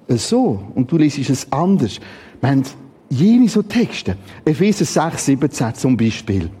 so 0.07 0.61
und 0.75 0.91
du 0.91 0.97
liest 0.97 1.17
es 1.17 1.51
anders. 1.51 1.99
Wir 2.41 2.49
haben 2.51 2.63
jene 3.09 3.49
so 3.49 3.63
Texte. 3.63 4.15
Epheser 4.45 4.85
6, 4.85 5.25
17 5.25 5.73
zum 5.73 5.97
Beispiel. 5.97 6.51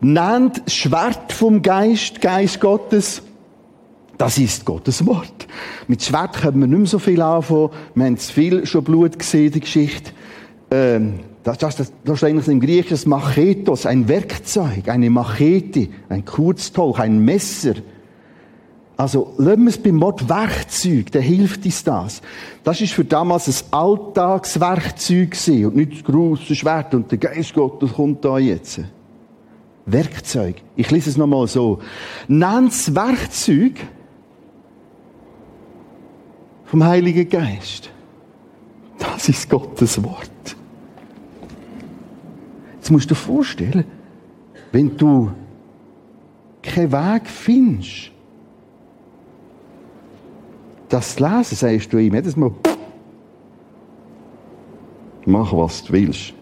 Nennt 0.00 0.62
Schwert 0.66 1.32
vom 1.32 1.60
Geist, 1.60 2.20
Geist 2.20 2.60
Gottes, 2.60 3.22
das 4.16 4.38
ist 4.38 4.64
Gottes 4.64 5.06
Wort. 5.06 5.46
Mit 5.88 6.02
Schwert 6.02 6.40
können 6.40 6.60
wir 6.60 6.66
nicht 6.66 6.78
mehr 6.78 6.86
so 6.86 6.98
viel 6.98 7.22
anfangen. 7.22 7.70
Wir 7.94 8.04
haben 8.04 8.18
zu 8.18 8.32
viel 8.32 8.66
schon 8.66 8.84
Blut 8.84 9.18
gesehen, 9.18 9.50
der 9.50 9.60
Geschichte. 9.60 10.12
Ähm, 10.70 11.20
das, 11.42 11.56
das, 11.56 11.76
das, 11.76 11.92
das 12.04 12.16
ist 12.16 12.24
eigentlich 12.24 12.48
im 12.48 12.60
Griechischen 12.60 13.08
Machetos, 13.08 13.86
ein 13.86 14.08
Werkzeug, 14.08 14.88
eine 14.88 15.08
Machete, 15.08 15.88
ein 16.10 16.24
Kurztolch, 16.24 16.98
ein 16.98 17.18
Messer. 17.20 17.74
Also, 18.98 19.32
lassen 19.38 19.62
wir 19.62 19.70
es 19.70 19.78
beim 19.78 19.98
Wort 20.02 20.28
Werkzeug, 20.28 21.10
der 21.12 21.22
hilft 21.22 21.64
uns 21.64 21.82
das. 21.82 22.20
Das 22.62 22.82
ist 22.82 22.92
für 22.92 23.06
damals 23.06 23.48
ein 23.48 23.72
Alltagswerkzeug 23.72 25.30
gewesen 25.30 25.64
und 25.64 25.76
nicht 25.76 25.92
das 25.94 26.04
grosse 26.04 26.54
Schwert 26.54 26.94
und 26.94 27.10
der 27.10 27.16
Geist 27.16 27.54
Gottes 27.54 27.94
kommt 27.94 28.22
da 28.22 28.38
jetzt. 28.38 28.80
Werkzeug. 29.92 30.56
Ich 30.76 30.90
lese 30.90 31.10
es 31.10 31.16
nochmal 31.16 31.46
so. 31.46 31.80
Nennt 32.28 32.72
es 32.72 32.94
Werkzeug 32.94 33.74
vom 36.64 36.84
Heiligen 36.84 37.28
Geist. 37.28 37.90
Das 38.98 39.28
ist 39.28 39.48
Gottes 39.48 40.02
Wort. 40.02 40.56
Jetzt 42.76 42.90
musst 42.90 43.10
du 43.10 43.14
dir 43.14 43.20
vorstellen, 43.20 43.84
wenn 44.72 44.96
du 44.96 45.30
keinen 46.62 46.92
Weg 46.92 47.26
findest, 47.26 48.10
das 50.88 51.16
zu 51.16 51.22
lesen, 51.22 51.56
sagst 51.56 51.92
du 51.92 51.98
ihm 51.98 52.14
jedes 52.14 52.36
Mal, 52.36 52.52
mach 55.26 55.52
was 55.52 55.84
du 55.84 55.92
willst. 55.92 56.34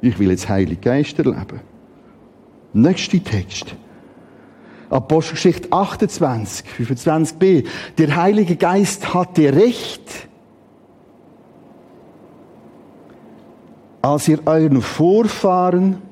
Ich 0.00 0.18
will 0.18 0.30
jetzt 0.30 0.48
Heilige 0.48 0.80
Geist 0.80 1.18
erleben. 1.18 1.60
Nächster 2.72 3.22
Text. 3.22 3.74
Apostelgeschichte 4.90 5.72
28, 5.72 6.64
25b. 6.78 7.64
Der 7.98 8.16
Heilige 8.16 8.56
Geist 8.56 9.14
hatte 9.14 9.54
Recht, 9.54 10.28
als 14.02 14.28
ihr 14.28 14.40
euren 14.46 14.82
Vorfahren 14.82 16.02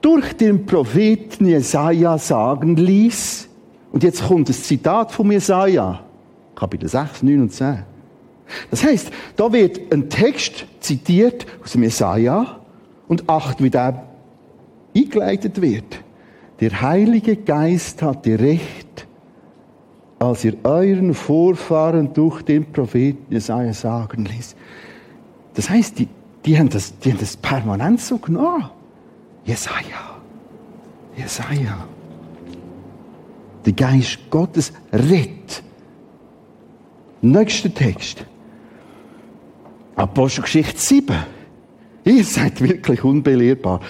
durch 0.00 0.34
den 0.34 0.66
Propheten 0.66 1.46
Jesaja 1.46 2.18
sagen 2.18 2.76
ließ, 2.76 3.48
und 3.92 4.02
jetzt 4.02 4.26
kommt 4.26 4.48
das 4.48 4.62
Zitat 4.62 5.10
von 5.10 5.30
Jesaja, 5.32 6.00
Kapitel 6.54 6.88
6, 6.88 7.22
9 7.22 7.40
und 7.40 7.52
10. 7.52 7.82
Das 8.70 8.84
heißt, 8.84 9.10
da 9.36 9.52
wird 9.52 9.92
ein 9.92 10.08
Text 10.08 10.66
zitiert 10.80 11.46
aus 11.64 11.72
dem 11.72 11.82
Jesaja 11.82 12.60
und 13.08 13.28
acht, 13.28 13.62
wie 13.62 13.70
der 13.70 14.05
eingeleitet 14.96 15.60
wird. 15.60 16.02
Der 16.60 16.80
Heilige 16.80 17.36
Geist 17.36 18.02
hatte 18.02 18.38
Recht, 18.38 19.06
als 20.18 20.44
ihr 20.44 20.56
euren 20.64 21.12
Vorfahren 21.12 22.12
durch 22.14 22.42
den 22.42 22.72
Propheten 22.72 23.32
Jesaja 23.32 23.74
sagen 23.74 24.24
ließ. 24.24 24.56
Das 25.54 25.68
heißt, 25.68 25.98
die, 25.98 26.08
die, 26.44 26.58
haben 26.58 26.70
das, 26.70 26.98
die 26.98 27.12
haben 27.12 27.18
das 27.18 27.36
permanent 27.36 28.00
so 28.00 28.18
genommen. 28.18 28.70
Jesaja. 29.44 30.16
Jesaja. 31.16 31.86
Der 33.64 33.72
Geist 33.72 34.18
Gottes 34.30 34.72
rettet 34.92 35.62
Nächster 37.22 37.72
Text. 37.72 38.24
Apostelgeschichte 39.96 40.78
7. 40.78 41.16
Ihr 42.04 42.24
seid 42.24 42.60
wirklich 42.60 43.02
unbelehrbar. 43.02 43.80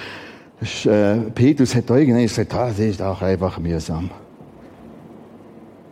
Äh, 0.61 1.17
Petrus 1.35 1.75
hat 1.75 1.91
da 1.91 1.97
irgendwann 1.97 2.23
gesagt, 2.23 2.55
ah, 2.55 2.69
das 2.69 2.79
ist 2.79 3.03
auch 3.03 3.21
einfach 3.21 3.59
mühsam. 3.59 4.11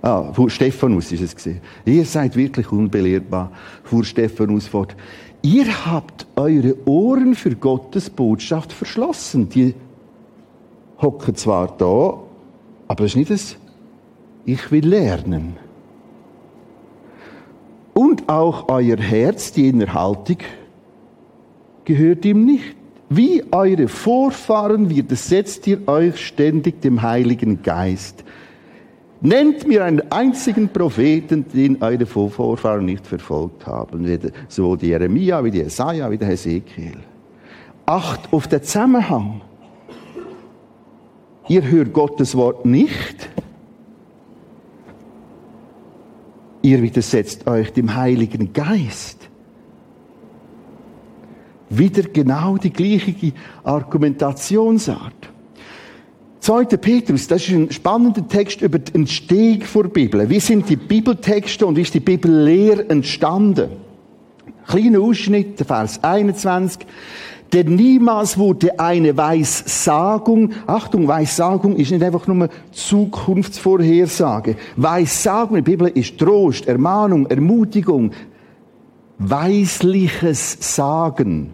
Ah, 0.03 0.33
fuhr 0.33 0.50
Stephanus 0.50 1.12
ist 1.12 1.22
es 1.22 1.35
gesehen. 1.35 1.61
Ihr 1.85 2.05
seid 2.05 2.37
wirklich 2.37 2.70
unbelehrbar, 2.70 3.53
fuhr 3.83 4.05
Stephanus 4.05 4.66
fort. 4.66 4.94
Ihr 5.42 5.87
habt 5.87 6.27
eure 6.37 6.77
Ohren 6.87 7.35
für 7.35 7.55
Gottes 7.55 8.09
Botschaft 8.11 8.72
verschlossen. 8.72 9.48
Die 9.48 9.74
hocken 11.00 11.35
zwar 11.35 11.74
da, 11.77 12.18
aber 12.88 13.05
es 13.05 13.12
ist 13.12 13.16
nicht 13.16 13.31
das, 13.31 13.57
ich 14.46 14.70
will 14.70 14.87
lernen 14.87 15.57
und 17.94 18.29
auch 18.29 18.68
euer 18.68 18.98
Herz, 18.98 19.53
die 19.53 19.68
Innerhaltung, 19.68 20.38
gehört 21.85 22.24
ihm 22.24 22.44
nicht. 22.44 22.77
Wie 23.16 23.44
eure 23.53 23.87
Vorfahren 23.87 24.90
widersetzt 24.90 25.66
ihr 25.66 25.87
euch 25.87 26.27
ständig 26.27 26.81
dem 26.81 27.03
Heiligen 27.03 27.62
Geist. 27.62 28.24
Nennt 29.20 29.68
mir 29.68 29.85
einen 29.85 30.11
einzigen 30.11 30.68
Propheten, 30.68 31.46
den 31.55 31.81
eure 31.81 32.07
Vorfahren 32.07 32.85
nicht 32.85 33.07
verfolgt 33.07 33.66
haben. 33.66 34.18
Sowohl 34.48 34.79
die 34.79 34.88
Jeremia, 34.88 35.44
wie 35.44 35.50
die 35.50 35.59
Jesaja, 35.59 36.11
wie 36.11 36.18
der 36.18 36.29
Hesekiel. 36.29 36.96
Acht 37.87 38.33
auf 38.33 38.48
den 38.48 38.62
Zusammenhang. 38.62 39.42
Ihr 41.48 41.62
hört 41.62 41.92
Gottes 41.92 42.35
Wort 42.37 42.66
nicht, 42.66 43.29
Ihr 46.64 46.81
widersetzt 46.81 47.46
euch 47.46 47.74
dem 47.74 47.94
Heiligen 47.94 48.55
Geist. 48.55 49.23
Wieder 51.78 52.02
genau 52.04 52.56
die 52.56 52.72
gleiche 52.72 53.32
Argumentationsart. 53.62 55.30
2. 56.40 56.64
Petrus, 56.76 57.26
das 57.26 57.48
ist 57.48 57.54
ein 57.54 57.70
spannender 57.72 58.28
Text 58.28 58.60
über 58.60 58.78
den 58.78 58.96
Entstehung 58.96 59.62
der 59.74 59.88
Bibel. 59.88 60.28
Wie 60.28 60.40
sind 60.40 60.68
die 60.68 60.76
Bibeltexte 60.76 61.64
und 61.66 61.76
wie 61.76 61.80
ist 61.80 61.94
die 61.94 62.00
Bibellehre 62.00 62.88
entstanden? 62.90 63.70
Kleiner 64.66 65.00
Ausschnitt, 65.00 65.58
Vers 65.66 66.04
21. 66.04 66.87
Denn 67.50 67.76
niemals 67.76 68.37
wurde 68.37 68.78
eine 68.78 69.16
Weissagung, 69.16 70.52
Achtung, 70.66 71.08
Weissagung 71.08 71.76
ist 71.76 71.92
nicht 71.92 72.02
einfach 72.02 72.26
nur 72.26 72.50
Zukunftsvorhersage. 72.72 74.56
Weissagung 74.76 75.56
in 75.56 75.64
der 75.64 75.70
Bibel 75.70 75.88
ist 75.88 76.18
Trost, 76.18 76.66
Ermahnung, 76.66 77.26
Ermutigung, 77.26 78.10
weisliches 79.18 80.58
Sagen. 80.60 81.52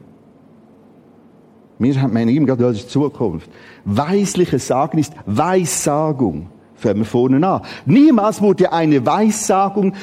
Wir 1.81 2.09
meinen 2.09 2.37
immer 2.37 2.47
gerade, 2.47 2.65
das 2.65 2.77
ist 2.77 2.91
Zukunft. 2.91 3.51
Weisliches 3.87 4.67
Sagen 4.67 4.99
ist 4.99 5.15
Weissagung. 5.25 6.49
Fangen 6.75 6.99
wir 6.99 7.05
vorne 7.07 7.47
an. 7.47 7.63
Niemals 7.87 8.43
wurde 8.43 8.71
eine 8.71 9.05
Weissagung 9.07 9.95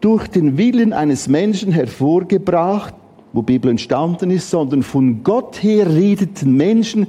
durch 0.00 0.28
den 0.28 0.56
Willen 0.56 0.92
eines 0.92 1.26
Menschen 1.26 1.72
hervorgebracht, 1.72 2.94
wo 3.32 3.42
Bibel 3.42 3.72
entstanden 3.72 4.30
ist, 4.30 4.50
sondern 4.50 4.84
von 4.84 5.24
Gott 5.24 5.60
her 5.60 5.92
redeten 5.92 6.56
Menschen, 6.56 7.08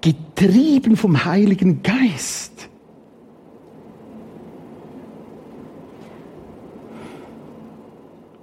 getrieben 0.00 0.96
vom 0.96 1.26
Heiligen 1.26 1.82
Geist. 1.82 2.70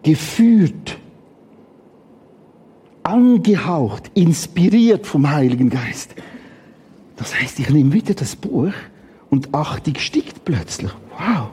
Geführt, 0.03 0.98
angehaucht, 3.09 4.11
inspiriert 4.13 5.07
vom 5.07 5.29
Heiligen 5.29 5.69
Geist. 5.69 6.13
Das 7.17 7.39
heißt, 7.39 7.59
ich 7.59 7.69
nehme 7.69 7.91
wieder 7.93 8.13
das 8.13 8.35
Buch 8.35 8.71
und 9.29 9.53
achtig 9.53 9.99
stickt 9.99 10.45
plötzlich. 10.45 10.91
Wow. 11.17 11.49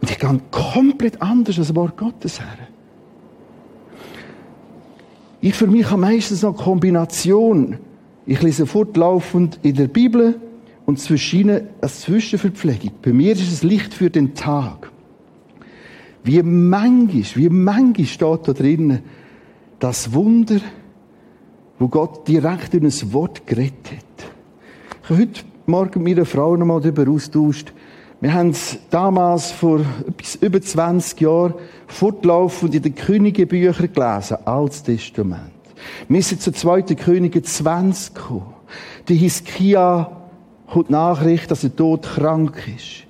Und 0.00 0.10
ich 0.10 0.18
gehe 0.18 0.40
komplett 0.50 1.22
anders 1.22 1.58
als 1.58 1.68
das 1.68 1.76
Wort 1.76 1.96
Gottes 1.96 2.40
her. 2.40 2.48
Ich 5.40 5.54
für 5.54 5.66
mich 5.66 5.90
habe 5.90 6.00
meistens 6.00 6.44
eine 6.44 6.54
Kombination. 6.54 7.78
Ich 8.26 8.40
lese 8.40 8.66
fortlaufend 8.66 9.60
in 9.62 9.74
der 9.76 9.88
Bibel 9.88 10.40
und 10.86 10.98
zwischen 10.98 11.68
als 11.80 12.00
Zwischenverpflegung. 12.00 12.92
Bei 13.02 13.12
mir 13.12 13.32
ist 13.32 13.52
es 13.52 13.62
Licht 13.62 13.92
für 13.92 14.08
den 14.08 14.34
Tag. 14.34 14.90
Wie 16.24 16.42
manchmal, 16.42 17.22
wie 17.36 17.48
manchmal 17.48 18.06
steht 18.06 18.48
da 18.48 18.52
drinnen 18.52 19.00
das 19.78 20.12
Wunder, 20.12 20.60
wo 21.78 21.88
Gott 21.88 22.26
direkt 22.26 22.74
in 22.74 22.84
ein 22.84 23.12
Wort 23.12 23.46
gerettet 23.46 23.84
hat. 23.84 24.32
Ich 25.04 25.10
habe 25.10 25.20
heute 25.20 25.40
Morgen 25.66 26.02
mit 26.02 26.16
einer 26.16 26.26
Frau 26.26 26.56
noch 26.56 26.66
mal 26.66 26.80
darüber 26.80 27.10
austauscht, 27.10 27.72
Wir 28.24 28.32
haben 28.32 28.50
es 28.50 28.78
damals 28.88 29.50
vor 29.52 29.80
über 30.40 30.58
20 30.58 31.20
Jahren 31.20 31.54
fortlaufend 31.86 32.74
in 32.74 32.80
den 32.80 32.94
Königebüchern 32.94 33.92
gelesen, 33.92 34.38
Altes 34.46 34.82
Testament. 34.82 35.52
Wir 36.08 36.22
sind 36.22 36.40
zu 36.40 36.50
2. 36.50 36.82
Könige 36.94 37.42
20 37.42 38.14
gekommen. 38.14 38.54
Der 39.08 39.16
Hiskia 39.16 40.10
hat 40.68 40.88
die 40.88 40.92
Nachricht, 40.92 41.50
dass 41.50 41.64
er 41.64 41.76
tot 41.76 42.04
krank 42.14 42.62
ist. 42.74 43.03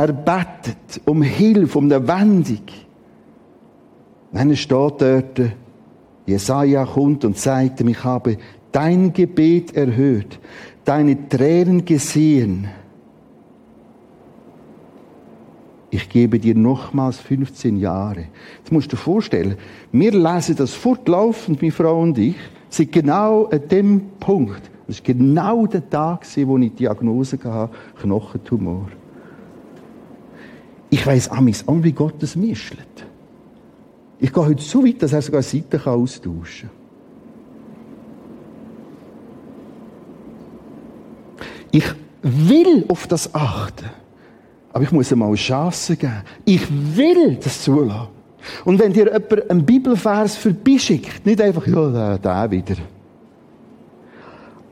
Er 0.00 0.14
betet 0.14 1.02
um 1.04 1.20
Hilfe, 1.20 1.76
um 1.76 1.84
eine 1.84 2.08
Wendung. 2.08 2.64
Dann 4.32 4.56
steht 4.56 4.72
dort, 4.72 5.40
Jesaja 6.24 6.86
kommt 6.86 7.26
und 7.26 7.36
sagt 7.36 7.82
ihm, 7.82 7.88
ich 7.88 8.02
habe 8.02 8.38
dein 8.72 9.12
Gebet 9.12 9.76
erhört, 9.76 10.40
deine 10.86 11.28
Tränen 11.28 11.84
gesehen. 11.84 12.68
Ich 15.90 16.08
gebe 16.08 16.38
dir 16.38 16.54
nochmals 16.54 17.18
15 17.18 17.76
Jahre. 17.76 18.28
Jetzt 18.56 18.72
musst 18.72 18.90
du 18.90 18.96
dir 18.96 19.02
vorstellen, 19.02 19.56
wir 19.92 20.12
lesen 20.12 20.56
das 20.56 20.72
fortlaufend, 20.72 21.60
meine 21.60 21.72
Frau 21.72 22.00
und 22.00 22.16
ich, 22.16 22.36
sind 22.70 22.90
genau 22.90 23.48
an 23.48 23.68
dem 23.68 24.00
Punkt. 24.18 24.62
Das 24.86 24.96
war 24.96 25.14
genau 25.14 25.66
der 25.66 25.90
Tag, 25.90 26.24
wo 26.46 26.56
ich 26.56 26.70
die 26.70 26.76
Diagnose 26.76 27.38
hatte, 27.44 27.74
Knochentumor. 28.00 28.88
Ich 30.90 31.06
weiss 31.06 31.28
amigs 31.28 31.66
an, 31.66 31.82
wie 31.84 31.92
Gott 31.92 32.14
das 32.18 32.36
mischt. 32.36 32.76
Ich 34.18 34.32
gehe 34.32 34.44
heute 34.44 34.62
so 34.62 34.84
weit, 34.84 35.02
dass 35.02 35.12
er 35.12 35.22
sogar 35.22 35.42
Seiten 35.42 35.80
austauschen 35.80 36.68
kann. 36.68 36.80
Ich 41.70 41.84
will 42.22 42.84
auf 42.88 43.06
das 43.06 43.34
achten. 43.34 43.86
Aber 44.72 44.84
ich 44.84 44.92
muss 44.92 45.10
ihm 45.10 45.20
mal 45.20 45.34
Chance 45.34 45.96
geben. 45.96 46.22
Ich 46.44 46.66
will 46.96 47.36
das 47.36 47.62
zulassen. 47.62 48.08
Und 48.64 48.78
wenn 48.78 48.92
dir 48.92 49.06
jemand 49.06 49.50
einen 49.50 49.64
Bibelvers 49.64 50.36
vorbeischickt, 50.36 51.24
nicht 51.26 51.40
einfach, 51.40 51.66
ja, 51.66 52.18
da 52.18 52.50
wieder. 52.50 52.76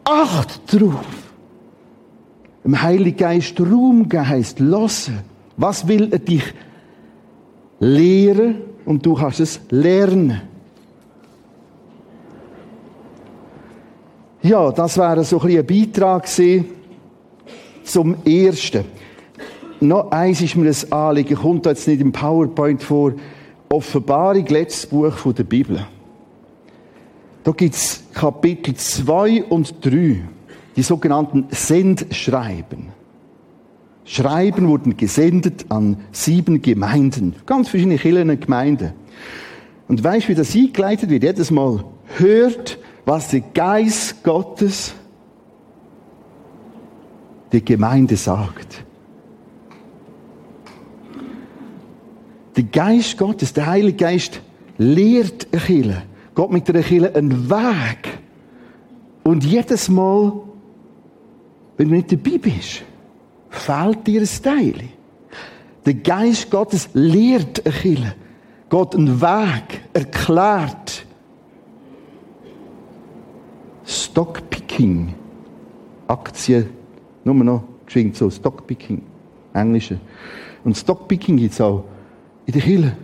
Acht 0.05 0.61
drauf. 0.73 1.05
Im 2.65 2.81
Heiligen 2.81 3.17
Geist 3.17 3.61
Raum 3.61 4.09
geben 4.09 4.29
heisst, 4.29 4.61
hören. 4.61 5.38
Was 5.59 5.87
will 5.87 6.09
er 6.11 6.21
dich 6.21 6.55
lehren 7.81 8.57
und 8.85 9.05
du 9.05 9.15
kannst 9.15 9.41
es 9.41 9.61
lernen. 9.71 10.41
Ja, 14.43 14.71
das 14.71 14.97
wäre 14.97 15.25
so 15.25 15.41
ein, 15.41 15.59
ein 15.59 15.67
Beitrag 15.67 16.27
zum 17.85 18.17
Ersten. 18.25 18.85
Noch 19.81 20.11
eins 20.11 20.41
ist 20.41 20.57
mir 20.57 20.71
ein 20.71 20.93
Anliegen, 20.93 21.37
kommt 21.37 21.67
jetzt 21.67 21.87
nicht 21.87 22.01
im 22.01 22.13
PowerPoint 22.13 22.83
vor. 22.83 23.13
Offenbarung, 23.69 24.47
letztes 24.47 24.87
Buch 24.87 25.33
der 25.33 25.45
Bibel. 25.45 25.87
Da 27.45 27.53
gibt 27.53 27.75
es 27.75 28.03
Kapitel 28.15 28.75
2 28.75 29.45
und 29.45 29.85
3, 29.85 30.23
die 30.75 30.83
sogenannten 30.83 31.47
Sendschreiben. 31.51 32.98
Schreiben 34.09 34.69
wurden 34.69 34.97
gesendet 34.97 35.67
an 35.69 35.99
sieben 36.13 36.63
Gemeinden, 36.63 37.35
ganz 37.45 37.69
verschiedene 37.69 37.99
Kirchen 37.99 38.41
Gemeinden. 38.41 38.93
Und 39.87 40.03
weißt 40.03 40.25
du, 40.25 40.29
wie 40.31 40.35
das 40.35 40.55
eingeleitet 40.57 41.11
wird? 41.11 41.25
Jedes 41.25 41.51
Mal 41.51 41.85
hört, 42.17 42.79
was 43.05 43.29
der 43.29 43.41
Geist 43.41 44.23
Gottes 44.25 44.95
der 47.53 47.61
Gemeinde 47.61 48.17
sagt. 48.17 48.83
Der 52.57 52.65
Geist 52.65 53.19
Gottes, 53.19 53.53
der 53.53 53.67
Heilige 53.67 53.99
Geist, 53.99 54.41
lehrt 54.79 55.49
eine 55.53 55.61
Kirche. 55.61 56.03
Gott 56.35 56.51
mit 56.51 56.67
der 56.67 56.83
Kirche 56.83 57.15
einen 57.15 57.51
Weg. 57.51 58.19
Und 59.23 59.45
jedes 59.45 59.91
Mal, 59.91 60.33
wenn 61.77 61.91
du 61.91 61.95
nicht 61.95 62.11
dabei 62.11 62.39
bist, 62.39 62.85
fehlt 63.51 64.07
dir 64.07 64.21
ein 64.21 64.43
Teil. 64.43 64.75
Der 65.87 65.95
Geist 65.95 66.51
Gottes 66.51 66.89
lehrt 66.93 67.65
ein 67.65 67.73
Kirche. 67.73 68.15
Gott 68.69 68.95
einen 68.95 69.21
Weg 69.21 69.83
erklärt. 69.93 71.07
Stockpicking. 73.85 75.15
Aktien, 76.07 76.69
nur 77.25 77.35
noch 77.35 77.65
geschwind 77.87 78.17
so, 78.17 78.31
Stockpicking. 78.31 79.03
Englische. 79.55 79.99
Und 80.65 80.77
Stockpicking 80.77 81.37
gibt 81.37 81.53
es 81.53 81.61
auch 81.61 81.85
in 82.47 82.53
der 82.53 82.63
Kirche. 82.63 82.97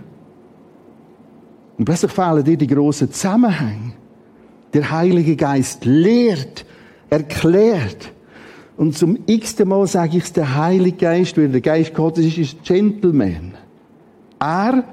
Und 1.77 1.85
plötzlich 1.85 2.13
fehlen 2.13 2.45
dir 2.45 2.57
die 2.57 2.67
grossen 2.67 3.11
Zusammenhänge. 3.11 3.93
Der 4.73 4.91
Heilige 4.91 5.37
Geist 5.37 5.85
lehrt, 5.85 6.65
erklärt. 7.11 8.13
Und 8.77 8.97
zum 8.97 9.19
x-ten 9.27 9.69
Mal 9.69 9.87
sage 9.87 10.19
ich 10.19 10.25
es, 10.25 10.33
der 10.33 10.57
Heilige 10.57 10.97
Geist, 10.97 11.37
weil 11.39 11.49
der 11.49 11.61
Geist 11.61 11.95
Gottes 11.95 12.27
ist, 12.27 12.39
ist 12.39 12.65
Gentleman. 12.65 13.55
Er 14.41 14.85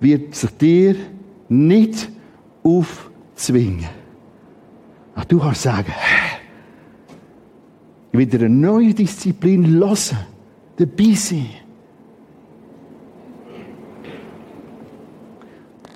wird 0.00 0.34
sich 0.34 0.50
dir 0.56 0.96
nicht 1.48 2.08
aufzwingen. 2.62 3.86
Ach, 5.14 5.24
du 5.26 5.38
kannst 5.38 5.62
sagen, 5.62 5.92
ich 8.12 8.18
will 8.18 8.28
eine 8.32 8.48
neue 8.48 8.94
Disziplin 8.94 9.66
hören, 9.66 10.18
dabei 10.76 11.14
sein. 11.14 11.50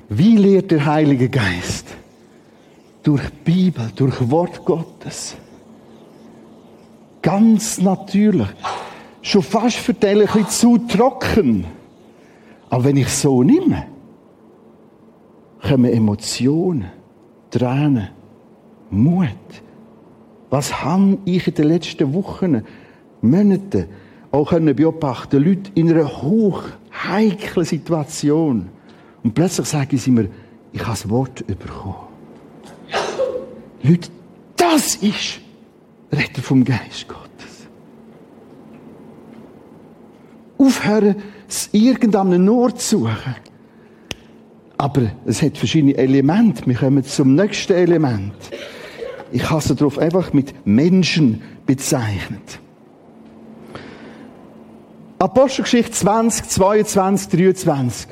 Wie 0.09 0.37
lehrt 0.37 0.71
der 0.71 0.85
Heilige 0.87 1.29
Geist? 1.29 1.87
Durch 3.03 3.23
Bibel, 3.45 3.91
durch 3.95 4.31
Wort 4.31 4.65
Gottes. 4.65 5.37
Ganz 7.23 7.81
natürlich. 7.81 8.49
Schon 9.23 9.43
fast 9.43 9.77
für 9.77 9.95
die 9.95 10.07
ein 10.07 10.19
bisschen 10.21 10.49
zu 10.49 10.79
trocken. 10.79 11.65
Aber 12.71 12.85
wenn 12.85 12.97
ich 12.97 13.09
so 13.09 13.43
nehme, 13.43 13.87
kommen 15.63 15.93
Emotionen, 15.93 16.91
Tränen, 17.51 18.09
Mut. 18.91 19.29
Was 20.51 20.83
habe 20.83 21.19
ich 21.25 21.47
in 21.47 21.55
den 21.55 21.69
letzten 21.69 22.15
Wochen, 22.15 22.63
Monaten 23.21 23.87
auch 24.31 24.51
können 24.51 24.77
beobachten, 24.77 25.43
Leute 25.43 25.71
in 25.75 25.91
einer 25.91 26.23
hoch 26.23 26.63
heiklen 26.93 27.65
Situation. 27.65 28.69
Und 29.23 29.35
plötzlich 29.35 29.67
sagen 29.67 29.97
sie 29.97 30.11
mir, 30.11 30.29
ich 30.73 30.81
habe 30.81 30.91
das 30.91 31.09
Wort 31.09 31.47
bekommen. 31.47 31.95
Leute, 33.83 34.09
das 34.57 34.97
ist 34.97 35.41
Retter 36.13 36.43
vom 36.43 36.65
Geist 36.65 37.07
Gottes. 37.09 37.69
Aufhören, 40.57 41.17
es 41.49 41.69
irgendeinem 41.73 42.49
Ort 42.49 42.81
zu 42.81 43.01
suchen. 43.01 43.37
Aber 44.77 45.11
es 45.27 45.43
hat 45.43 45.59
verschiedene 45.59 45.97
Elemente. 45.97 46.67
Wir 46.67 46.77
kommen 46.77 47.05
zum 47.05 47.35
nächsten 47.35 47.73
Element. 47.73 48.35
Ich 49.33 49.49
habe 49.51 49.59
es 49.59 49.69
darauf 49.69 49.99
einfach 49.99 50.33
mit 50.33 50.67
Menschen 50.67 51.43
bezeichnet. 51.67 52.61
Apostelgeschichte 55.19 55.93
20, 55.93 56.49
22, 56.49 57.29
23. 57.29 58.09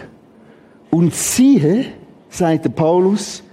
Und 0.90 1.14
siehe, 1.14 1.86
sagt 2.28 2.74
Paulus, 2.74 3.44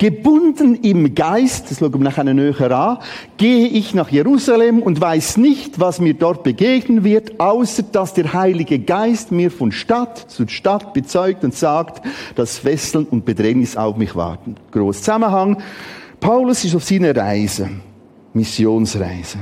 Gebunden 0.00 0.76
im 0.76 1.14
Geist, 1.14 1.70
das 1.70 1.80
schauen 1.80 1.92
wir 1.92 2.00
nachher 2.00 2.24
näher 2.24 2.70
an, 2.70 2.98
gehe 3.36 3.68
ich 3.68 3.92
nach 3.92 4.08
Jerusalem 4.08 4.80
und 4.80 4.98
weiß 4.98 5.36
nicht, 5.36 5.78
was 5.78 6.00
mir 6.00 6.14
dort 6.14 6.42
begegnen 6.42 7.04
wird, 7.04 7.38
außer 7.38 7.82
dass 7.82 8.14
der 8.14 8.32
Heilige 8.32 8.78
Geist 8.78 9.30
mir 9.30 9.50
von 9.50 9.72
Stadt 9.72 10.16
zu 10.16 10.48
Stadt 10.48 10.94
bezeugt 10.94 11.44
und 11.44 11.54
sagt, 11.54 12.02
dass 12.34 12.56
Fesseln 12.56 13.04
und 13.10 13.26
Bedrängnis 13.26 13.76
auf 13.76 13.98
mich 13.98 14.16
warten. 14.16 14.56
Groß 14.70 15.00
Zusammenhang. 15.00 15.62
Paulus 16.18 16.64
ist 16.64 16.74
auf 16.74 16.84
seiner 16.84 17.14
Reise, 17.14 17.68
Missionsreise. 18.32 19.40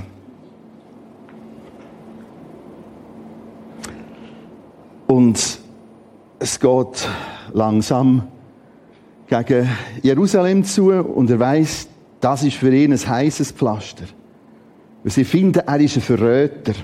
Und 5.07 5.61
es 6.41 6.59
geht 6.59 7.09
langsam 7.53 8.25
gegen 9.29 9.69
Jerusalem 10.03 10.65
zu 10.65 10.91
und 10.91 11.31
er 11.31 11.39
weiß, 11.39 11.89
das 12.21 12.43
ist 12.43 12.57
für 12.57 12.75
ihn 12.75 12.93
ein 12.93 12.99
heißes 12.99 13.53
Pflaster. 13.53 14.05
Weil 15.03 15.13
sie 15.13 15.25
finden, 15.25 15.63
er 15.67 15.81
ist 15.81 15.97
ein 15.97 16.03
Verräter. 16.03 16.75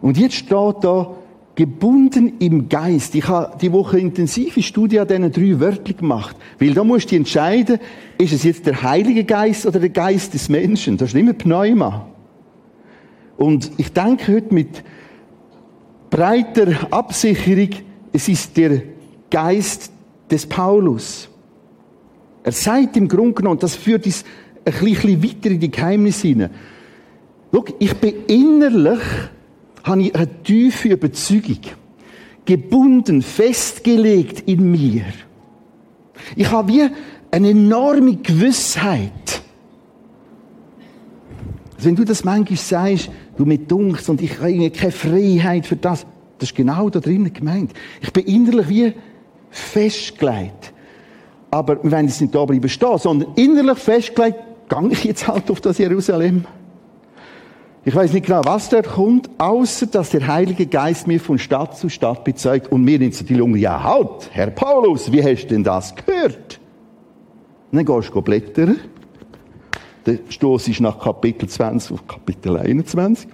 Und 0.00 0.18
jetzt 0.18 0.34
steht 0.34 0.76
da, 0.82 1.14
gebunden 1.54 2.38
im 2.38 2.68
Geist. 2.68 3.14
Ich 3.14 3.28
habe 3.28 3.56
die 3.58 3.72
Woche 3.72 3.98
intensive 3.98 4.62
Studie 4.62 4.98
an 4.98 5.06
diesen 5.06 5.32
drei 5.32 5.60
Wörtern 5.60 5.96
gemacht. 5.96 6.34
Weil 6.58 6.72
da 6.72 6.82
musst 6.82 7.12
du 7.12 7.16
entscheiden, 7.16 7.78
ist 8.18 8.32
es 8.32 8.42
jetzt 8.42 8.66
der 8.66 8.82
Heilige 8.82 9.24
Geist 9.24 9.66
oder 9.66 9.78
der 9.78 9.90
Geist 9.90 10.32
des 10.34 10.48
Menschen? 10.48 10.96
Das 10.96 11.10
ist 11.10 11.14
immer 11.14 11.34
Pneuma. 11.34 12.06
Und 13.36 13.70
ich 13.76 13.92
denke 13.92 14.34
heute 14.34 14.54
mit 14.54 14.82
breiter 16.10 16.68
Absicherung, 16.90 17.70
es 18.12 18.28
ist 18.28 18.56
der 18.56 18.82
Geist 19.30 19.91
des 20.32 20.46
Paulus. 20.46 21.28
Er 22.42 22.52
sagt 22.52 22.96
im 22.96 23.06
Grunde 23.06 23.34
genommen, 23.34 23.60
das 23.60 23.76
führt 23.76 24.06
uns 24.06 24.24
ein 24.64 24.72
bisschen 24.72 25.22
weiter 25.22 25.50
in 25.50 25.60
die 25.60 25.70
Geheimnisse 25.70 26.28
hinein. 26.28 26.50
Schau, 27.52 27.64
ich 27.78 27.94
bin 27.94 28.14
innerlich, 28.26 29.00
habe 29.84 30.02
ich 30.02 30.14
eine 30.14 30.42
tiefe 30.42 30.88
Überzeugung. 30.88 31.60
Gebunden, 32.44 33.22
festgelegt 33.22 34.48
in 34.48 34.70
mir. 34.70 35.04
Ich 36.34 36.50
habe 36.50 36.72
wie 36.72 36.88
eine 37.30 37.50
enorme 37.50 38.16
Gewissheit. 38.16 39.42
Also 41.76 41.88
wenn 41.88 41.96
du 41.96 42.04
das 42.04 42.24
manchmal 42.24 42.58
sagst, 42.58 43.10
du 43.36 43.44
mit 43.44 43.70
Dunks 43.70 44.08
und 44.08 44.20
ich 44.22 44.40
habe 44.40 44.70
keine 44.70 44.92
Freiheit 44.92 45.66
für 45.66 45.76
das, 45.76 46.06
das 46.38 46.50
ist 46.50 46.56
genau 46.56 46.90
da 46.90 46.98
drinnen 47.00 47.32
gemeint. 47.32 47.72
Ich 48.00 48.12
bin 48.12 48.24
innerlich 48.24 48.68
wie 48.68 48.92
festgelegt. 49.52 50.72
Aber 51.50 51.82
wir 51.84 51.92
wollen 51.92 52.08
jetzt 52.08 52.20
nicht 52.20 52.34
da 52.34 52.44
bleiben 52.44 52.68
stehen, 52.68 52.98
sondern 52.98 53.34
innerlich 53.36 53.78
festgelegt, 53.78 54.38
gehe 54.68 54.88
ich 54.90 55.04
jetzt 55.04 55.28
halt 55.28 55.50
auf 55.50 55.60
das 55.60 55.78
Jerusalem. 55.78 56.44
Ich 57.84 57.94
weiß 57.94 58.12
nicht 58.12 58.26
genau, 58.26 58.42
was 58.44 58.68
dort 58.68 58.88
kommt, 58.88 59.28
außer 59.38 59.86
dass 59.86 60.10
der 60.10 60.26
Heilige 60.26 60.66
Geist 60.66 61.06
mir 61.06 61.20
von 61.20 61.38
Stadt 61.38 61.76
zu 61.76 61.88
Stadt 61.88 62.24
bezeugt 62.24 62.70
und 62.70 62.82
mir 62.82 63.00
in 63.00 63.10
die 63.10 63.34
Lunge, 63.34 63.58
ja 63.58 63.82
halt, 63.82 64.30
Herr 64.30 64.50
Paulus, 64.50 65.10
wie 65.10 65.22
hast 65.22 65.44
du 65.44 65.48
denn 65.48 65.64
das 65.64 65.94
gehört? 65.94 66.60
Und 67.70 67.78
dann 67.78 67.84
gehst 67.84 68.14
du 68.14 68.22
blättern. 68.22 68.78
Der 70.06 70.18
Stoß 70.28 70.68
ist 70.68 70.80
nach 70.80 70.98
Kapitel 70.98 71.48
20 71.48 71.92
auf 71.92 72.06
Kapitel 72.06 72.56
21. 72.56 73.28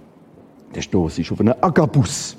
Der 0.74 0.82
Stoß 0.82 1.18
ist 1.18 1.32
auf 1.32 1.40
einen 1.40 1.54
Agabus. 1.62 2.36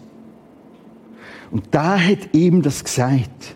Und 1.52 1.64
da 1.72 2.00
hat 2.00 2.34
ihm 2.34 2.62
das 2.62 2.84
gesagt. 2.84 3.56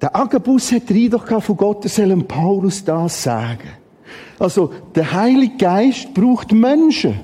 Der 0.00 0.14
Agabus 0.14 0.72
hat 0.72 0.88
den 0.90 1.04
Eindruck 1.04 1.42
von 1.42 1.56
Gott, 1.56 1.84
er 1.84 1.90
soll 1.90 2.16
Paulus 2.24 2.84
das 2.84 3.22
sagen. 3.22 3.70
Also, 4.38 4.70
der 4.94 5.12
Heilige 5.12 5.56
Geist 5.56 6.12
braucht 6.12 6.52
Menschen. 6.52 7.18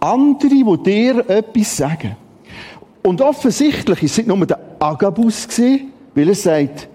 Andere, 0.00 0.50
die 0.50 0.82
dir 0.82 1.30
etwas 1.30 1.76
sagen. 1.76 2.16
Und 3.02 3.20
offensichtlich 3.20 4.02
ist 4.02 4.12
es 4.12 4.16
nicht 4.18 4.26
nur 4.26 4.44
der 4.44 4.58
Agabus 4.78 5.46
gewesen, 5.46 5.92
weil 6.14 6.28
er 6.28 6.34
sagt, 6.34 6.88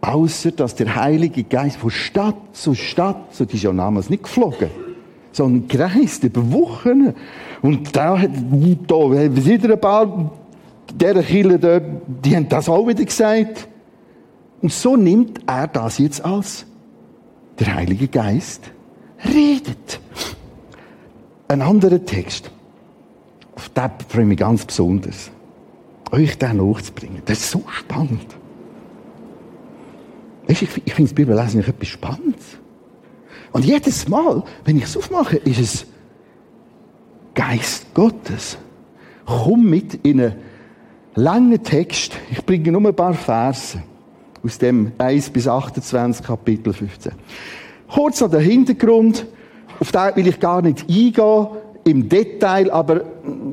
außer 0.00 0.50
dass 0.52 0.74
der 0.74 0.94
Heilige 0.94 1.44
Geist 1.44 1.76
von 1.76 1.90
Stadt 1.90 2.36
zu 2.52 2.74
Stadt, 2.74 3.34
so 3.34 3.44
die 3.44 3.56
ist 3.56 3.62
ja 3.62 3.72
damals 3.72 4.10
nicht 4.10 4.24
geflogen, 4.24 4.70
sondern 5.32 5.68
gereist 5.68 6.24
über 6.24 6.52
Wochen. 6.52 7.14
Und 7.62 7.94
da 7.94 8.18
hat, 8.18 8.30
da 8.32 9.10
wieder 9.46 9.72
ein 9.72 9.80
paar 9.80 10.30
Killer 10.98 11.58
dort, 11.58 11.82
die 12.06 12.36
haben 12.36 12.48
das 12.48 12.68
auch 12.68 12.86
wieder 12.86 13.04
gesagt. 13.04 13.68
Und 14.64 14.72
so 14.72 14.96
nimmt 14.96 15.40
er 15.46 15.68
das 15.68 15.98
jetzt 15.98 16.24
als 16.24 16.64
der 17.58 17.74
Heilige 17.74 18.08
Geist 18.08 18.70
redet. 19.22 20.00
Ein 21.48 21.60
anderer 21.60 22.02
Text, 22.02 22.50
auf 23.54 23.68
den 23.68 23.90
freue 24.08 24.22
ich 24.22 24.28
mich 24.28 24.38
ganz 24.38 24.64
besonders, 24.64 25.30
euch 26.12 26.38
den 26.38 26.56
nachzubringen. 26.56 27.20
Das 27.26 27.40
ist 27.40 27.50
so 27.50 27.62
spannend. 27.68 28.24
Weißt, 30.48 30.62
ich, 30.62 30.82
ich 30.82 30.94
finde 30.94 31.10
das 31.10 31.14
Bibellesen 31.14 31.60
etwas 31.60 31.88
Spannendes. 31.88 32.56
Und 33.52 33.66
jedes 33.66 34.08
Mal, 34.08 34.44
wenn 34.64 34.78
ich 34.78 34.84
es 34.84 34.96
aufmache, 34.96 35.36
ist 35.36 35.60
es 35.60 35.86
Geist 37.34 37.92
Gottes. 37.92 38.56
Komm 39.26 39.68
mit 39.68 40.06
in 40.06 40.22
einen 40.22 40.36
langen 41.16 41.62
Text. 41.62 42.16
Ich 42.30 42.42
bringe 42.46 42.72
nur 42.72 42.86
ein 42.86 42.96
paar 42.96 43.12
Verse 43.12 43.82
aus 44.44 44.58
dem 44.58 44.92
1 44.98 45.30
bis 45.30 45.48
28 45.48 46.24
Kapitel 46.24 46.72
15. 46.72 47.12
Kurz 47.88 48.22
an 48.22 48.30
den 48.30 48.40
Hintergrund, 48.40 49.26
auf 49.80 49.90
den 49.90 50.16
will 50.16 50.28
ich 50.28 50.38
gar 50.38 50.62
nicht 50.62 50.82
eingehen 50.88 51.46
im 51.84 52.08
Detail, 52.08 52.70
aber 52.70 53.04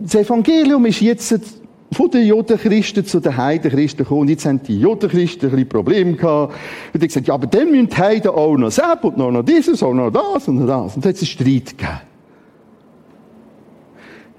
das 0.03 0.15
Evangelium 0.15 0.85
ist 0.85 1.01
jetzt 1.01 1.61
von 1.93 2.09
den 2.09 2.25
Judenchristen 2.25 3.05
zu 3.05 3.19
den 3.19 3.35
Heidenchristen 3.35 4.05
gekommen. 4.05 4.29
Jetzt 4.29 4.45
haben 4.45 4.63
die 4.63 4.79
Judenchristen 4.79 5.49
ein 5.49 5.51
bisschen 5.51 5.69
Probleme 5.69 6.13
gehabt. 6.13 6.53
Und 6.93 7.03
die 7.03 7.07
gesagt, 7.07 7.27
ja, 7.27 7.33
aber 7.33 7.47
dann 7.47 7.69
müssen 7.69 7.89
die 7.89 7.97
Heiden 7.97 8.31
auch 8.31 8.55
noch 8.55 8.71
selbst 8.71 9.03
und 9.03 9.17
noch 9.17 9.43
dieses 9.43 9.81
und 9.81 9.97
noch 9.97 10.09
das 10.09 10.47
und 10.47 10.59
noch 10.59 10.67
das. 10.67 10.95
Und 10.95 11.03
dann 11.03 11.09
hat 11.09 11.15
es 11.15 11.21
einen 11.21 11.27
Streit 11.27 11.77
gegeben. 11.77 12.01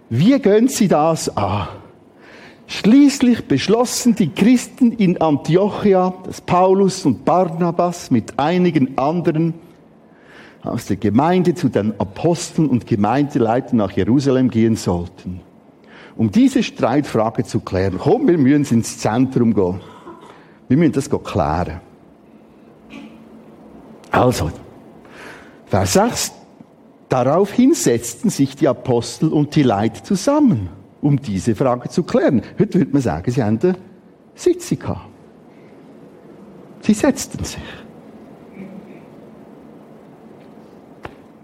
Wie 0.08 0.38
gehen 0.38 0.68
sie 0.68 0.88
das 0.88 1.34
an? 1.36 1.68
Schließlich 2.72 3.48
beschlossen 3.48 4.14
die 4.14 4.30
Christen 4.30 4.92
in 4.92 5.20
Antiochia, 5.20 6.14
dass 6.24 6.40
Paulus 6.40 7.04
und 7.04 7.22
Barnabas 7.22 8.10
mit 8.10 8.38
einigen 8.38 8.96
anderen 8.96 9.52
aus 10.62 10.86
der 10.86 10.96
Gemeinde 10.96 11.54
zu 11.54 11.68
den 11.68 11.92
Aposteln 12.00 12.70
und 12.70 12.86
Gemeindeleitern 12.86 13.76
nach 13.76 13.90
Jerusalem 13.90 14.48
gehen 14.48 14.76
sollten, 14.76 15.42
um 16.16 16.30
diese 16.30 16.62
Streitfrage 16.62 17.44
zu 17.44 17.60
klären. 17.60 17.98
Komm, 17.98 18.26
wir 18.26 18.38
müssen 18.38 18.78
ins 18.78 18.96
Zentrum 18.96 19.52
gehen. 19.52 19.78
Wir 20.66 20.78
müssen 20.78 20.92
das 20.92 21.10
klären. 21.10 21.82
Also, 24.10 24.50
Vers 25.66 25.92
6. 25.92 26.32
Daraufhin 27.10 27.74
setzten 27.74 28.30
sich 28.30 28.56
die 28.56 28.66
Apostel 28.66 29.28
und 29.28 29.54
die 29.56 29.62
Leiter 29.62 30.02
zusammen 30.02 30.70
um 31.02 31.20
diese 31.20 31.54
Frage 31.54 31.90
zu 31.90 32.04
klären. 32.04 32.40
Heute 32.58 32.78
würde 32.78 32.92
man 32.92 33.02
sagen, 33.02 33.30
sie 33.30 33.42
haben 33.42 33.58
eine 33.62 33.74
Sitzung 34.34 34.78
gehabt. 34.78 35.08
Sie 36.80 36.94
setzten 36.94 37.44
sich. 37.44 37.62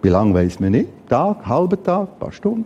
Wie 0.00 0.08
lange 0.08 0.32
weiß 0.32 0.60
man 0.60 0.72
nicht? 0.72 0.88
Tag, 1.08 1.44
halber 1.46 1.82
Tag, 1.82 2.18
paar 2.18 2.32
Stunden. 2.32 2.64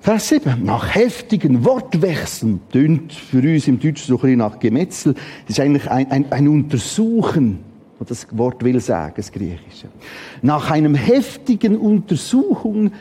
Vers 0.00 0.28
7. 0.30 0.64
Nach 0.64 0.94
heftigen 0.94 1.64
Wortwechseln, 1.64 2.60
tönt 2.72 3.12
für 3.12 3.38
uns 3.38 3.68
im 3.68 3.78
Deutschen 3.78 4.06
so 4.08 4.16
ein 4.16 4.20
bisschen 4.20 4.38
nach 4.38 4.58
Gemetzel, 4.58 5.14
das 5.14 5.58
ist 5.58 5.60
eigentlich 5.60 5.88
ein, 5.88 6.10
ein, 6.10 6.32
ein 6.32 6.48
Untersuchen, 6.48 7.60
was 8.00 8.08
das 8.08 8.26
Wort 8.36 8.64
will 8.64 8.80
sagen, 8.80 9.14
das 9.16 9.30
Griechische. 9.30 9.88
Nach 10.40 10.70
einem 10.70 10.96
heftigen 10.96 11.76
Untersuchen 11.76 12.94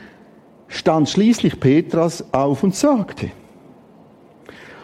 stand 0.71 1.09
schließlich 1.09 1.59
Petras 1.59 2.23
auf 2.31 2.63
und 2.63 2.75
sagte, 2.75 3.29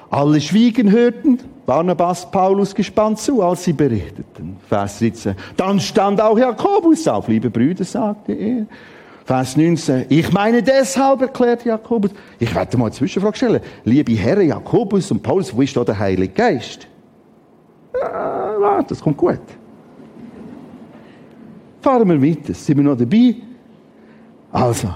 alle 0.10 0.40
schwiegen 0.40 0.92
hörten, 0.92 1.40
Barnabas, 1.66 2.30
Paulus 2.30 2.74
gespannt 2.74 3.20
zu, 3.20 3.42
als 3.42 3.64
sie 3.64 3.74
berichteten. 3.74 4.58
Vers 4.70 5.00
17. 5.00 5.36
Dann 5.58 5.80
stand 5.80 6.22
auch 6.22 6.38
Jakobus 6.38 7.08
auf, 7.08 7.28
liebe 7.28 7.50
Brüder, 7.50 7.84
sagte 7.84 8.34
er. 8.34 8.66
Vers 9.26 9.58
19. 9.58 10.06
Ich 10.08 10.32
meine 10.32 10.64
deshalb, 10.64 11.22
erklärt 11.22 11.66
Jakobus. 11.66 12.12
Ich 12.40 12.54
werde 12.56 12.78
mal 12.78 12.86
eine 12.86 12.94
Zwischenfrage 12.94 13.36
stellen. 13.36 13.62
Liebe 13.84 14.14
Herren 14.14 14.48
Jakobus 14.48 15.12
und 15.12 15.22
Paulus, 15.22 15.54
wo 15.54 15.62
ist 15.62 15.76
da 15.76 15.84
der 15.84 16.00
Heilige 16.00 16.34
Geist? 16.34 16.88
Ja, 17.94 18.82
das 18.84 19.02
kommt 19.02 19.18
gut. 19.18 19.42
Fahren 21.82 22.08
wir 22.08 22.22
weiter. 22.22 22.54
Sind 22.54 22.78
wir 22.78 22.84
noch 22.84 22.98
dabei? 22.98 23.36
Also, 24.52 24.94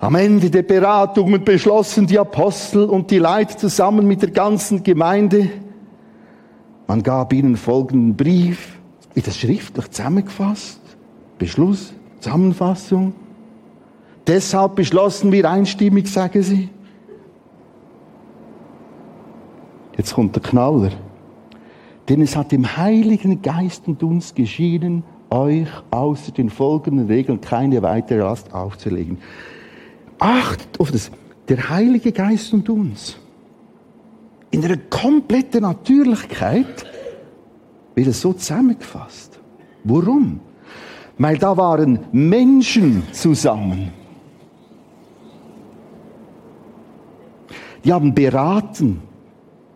am 0.00 0.14
Ende 0.14 0.50
der 0.50 0.62
Beratungen 0.62 1.44
beschlossen 1.44 2.06
die 2.06 2.18
Apostel 2.18 2.84
und 2.84 3.10
die 3.10 3.18
Leiter 3.18 3.58
zusammen 3.58 4.06
mit 4.06 4.22
der 4.22 4.30
ganzen 4.30 4.82
Gemeinde, 4.82 5.50
man 6.86 7.02
gab 7.02 7.32
ihnen 7.34 7.56
folgenden 7.56 8.16
Brief, 8.16 8.78
ist 9.14 9.26
das 9.26 9.38
schriftlich 9.38 9.90
zusammengefasst? 9.90 10.80
Beschluss, 11.38 11.92
Zusammenfassung. 12.20 13.12
Deshalb 14.26 14.74
beschlossen 14.74 15.30
wir 15.32 15.48
einstimmig, 15.48 16.08
sagen 16.08 16.42
sie. 16.42 16.70
Jetzt 19.96 20.14
kommt 20.14 20.34
der 20.34 20.42
Knaller. 20.42 20.90
Denn 22.08 22.22
es 22.22 22.36
hat 22.36 22.52
dem 22.52 22.76
Heiligen 22.76 23.42
Geist 23.42 23.86
und 23.86 24.02
uns 24.02 24.34
geschienen, 24.34 25.04
euch 25.28 25.68
außer 25.90 26.32
den 26.32 26.50
folgenden 26.50 27.06
Regeln 27.06 27.40
keine 27.40 27.82
weitere 27.82 28.20
Last 28.20 28.52
aufzulegen 28.52 29.18
achtet 30.20 30.78
auf 30.78 30.92
das. 30.92 31.10
Der 31.48 31.68
Heilige 31.68 32.12
Geist 32.12 32.52
und 32.52 32.68
uns. 32.68 33.16
In 34.52 34.64
einer 34.64 34.76
kompletten 34.76 35.62
Natürlichkeit 35.62 36.86
wird 37.94 38.06
es 38.06 38.20
so 38.20 38.32
zusammengefasst. 38.32 39.40
Warum? 39.84 40.40
Weil 41.18 41.38
da 41.38 41.56
waren 41.56 42.00
Menschen 42.12 43.02
zusammen. 43.12 43.92
Die 47.84 47.92
haben 47.92 48.14
beraten. 48.14 49.02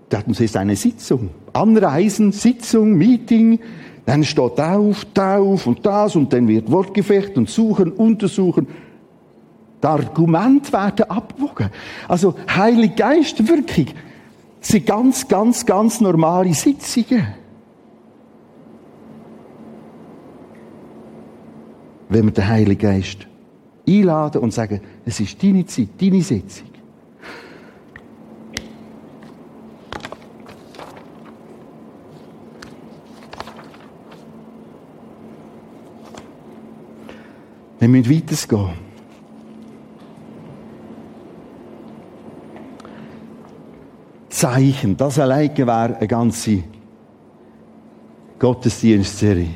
Da 0.09 0.18
hatten 0.18 0.35
sie 0.35 0.48
eine 0.59 0.76
Sitzung. 0.76 1.30
Anreisen, 1.52 2.33
Sitzung, 2.33 2.94
Meeting. 2.94 3.59
Dann 4.07 4.22
steht 4.22 4.61
auf, 4.61 5.07
da 5.14 5.38
auf 5.38 5.66
und 5.66 5.85
das 5.85 6.14
und 6.14 6.33
dann 6.33 6.46
wird 6.46 6.70
Wortgefecht 6.70 7.37
und 7.37 7.48
suchen, 7.48 7.90
untersuchen. 7.92 8.66
Die 9.85 9.88
Argumente 9.88 10.73
werden 10.73 11.11
abgewogen. 11.11 11.68
Also, 12.09 12.35
Heilige 12.49 12.94
Geistwirkung 12.94 13.88
sind 14.59 14.87
ganz, 14.87 15.29
ganz, 15.29 15.66
ganz 15.66 16.01
normale 16.01 16.55
Sitzungen. 16.55 17.27
Wenn 22.09 22.25
wir 22.25 22.33
den 22.33 22.49
Heiligen 22.49 22.81
Geist 22.81 23.27
einladen 23.87 24.40
und 24.40 24.55
sagen, 24.55 24.81
es 25.05 25.20
ist 25.20 25.42
deine 25.42 25.66
Zeit, 25.66 25.88
deine 26.01 26.23
Sitzung. 26.23 26.68
Wir 37.79 37.88
müssen 37.88 38.11
weitergehen. 38.11 38.84
Zeichen, 44.35 44.97
das 44.97 45.20
alleine 45.20 45.57
wäre 45.57 45.97
eine 45.97 46.09
ganze 46.09 46.64
Gottesdienstserie. 48.40 49.51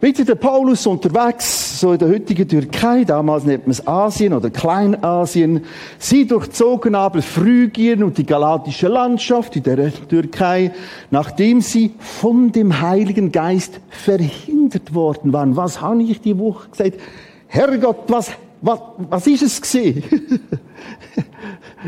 Bitte 0.00 0.24
der 0.24 0.36
Paulus 0.36 0.86
unterwegs, 0.86 1.80
so 1.80 1.92
in 1.92 1.98
der 1.98 2.08
heutigen 2.08 2.46
Türkei, 2.46 3.02
damals 3.02 3.42
nennt 3.42 3.64
man 3.64 3.72
es 3.72 3.84
Asien 3.84 4.32
oder 4.32 4.50
Kleinasien. 4.50 5.64
Sie 5.98 6.24
durchzogen 6.24 6.94
aber 6.94 7.20
Phrygien 7.20 8.04
und 8.04 8.16
die 8.16 8.24
galatische 8.24 8.86
Landschaft 8.86 9.56
in 9.56 9.64
der 9.64 9.92
Türkei, 10.06 10.70
nachdem 11.10 11.60
sie 11.60 11.94
von 11.98 12.52
dem 12.52 12.80
Heiligen 12.80 13.32
Geist 13.32 13.80
verhindert 13.88 14.94
worden 14.94 15.32
waren. 15.32 15.56
Was 15.56 15.80
habe 15.80 16.04
ich 16.04 16.20
die 16.20 16.38
Woche 16.38 16.68
gesagt? 16.70 17.00
Herrgott, 17.48 18.04
was, 18.06 18.30
was, 18.60 18.78
was 19.10 19.26
ist 19.26 19.42
es 19.42 19.60
gesehen? 19.60 20.04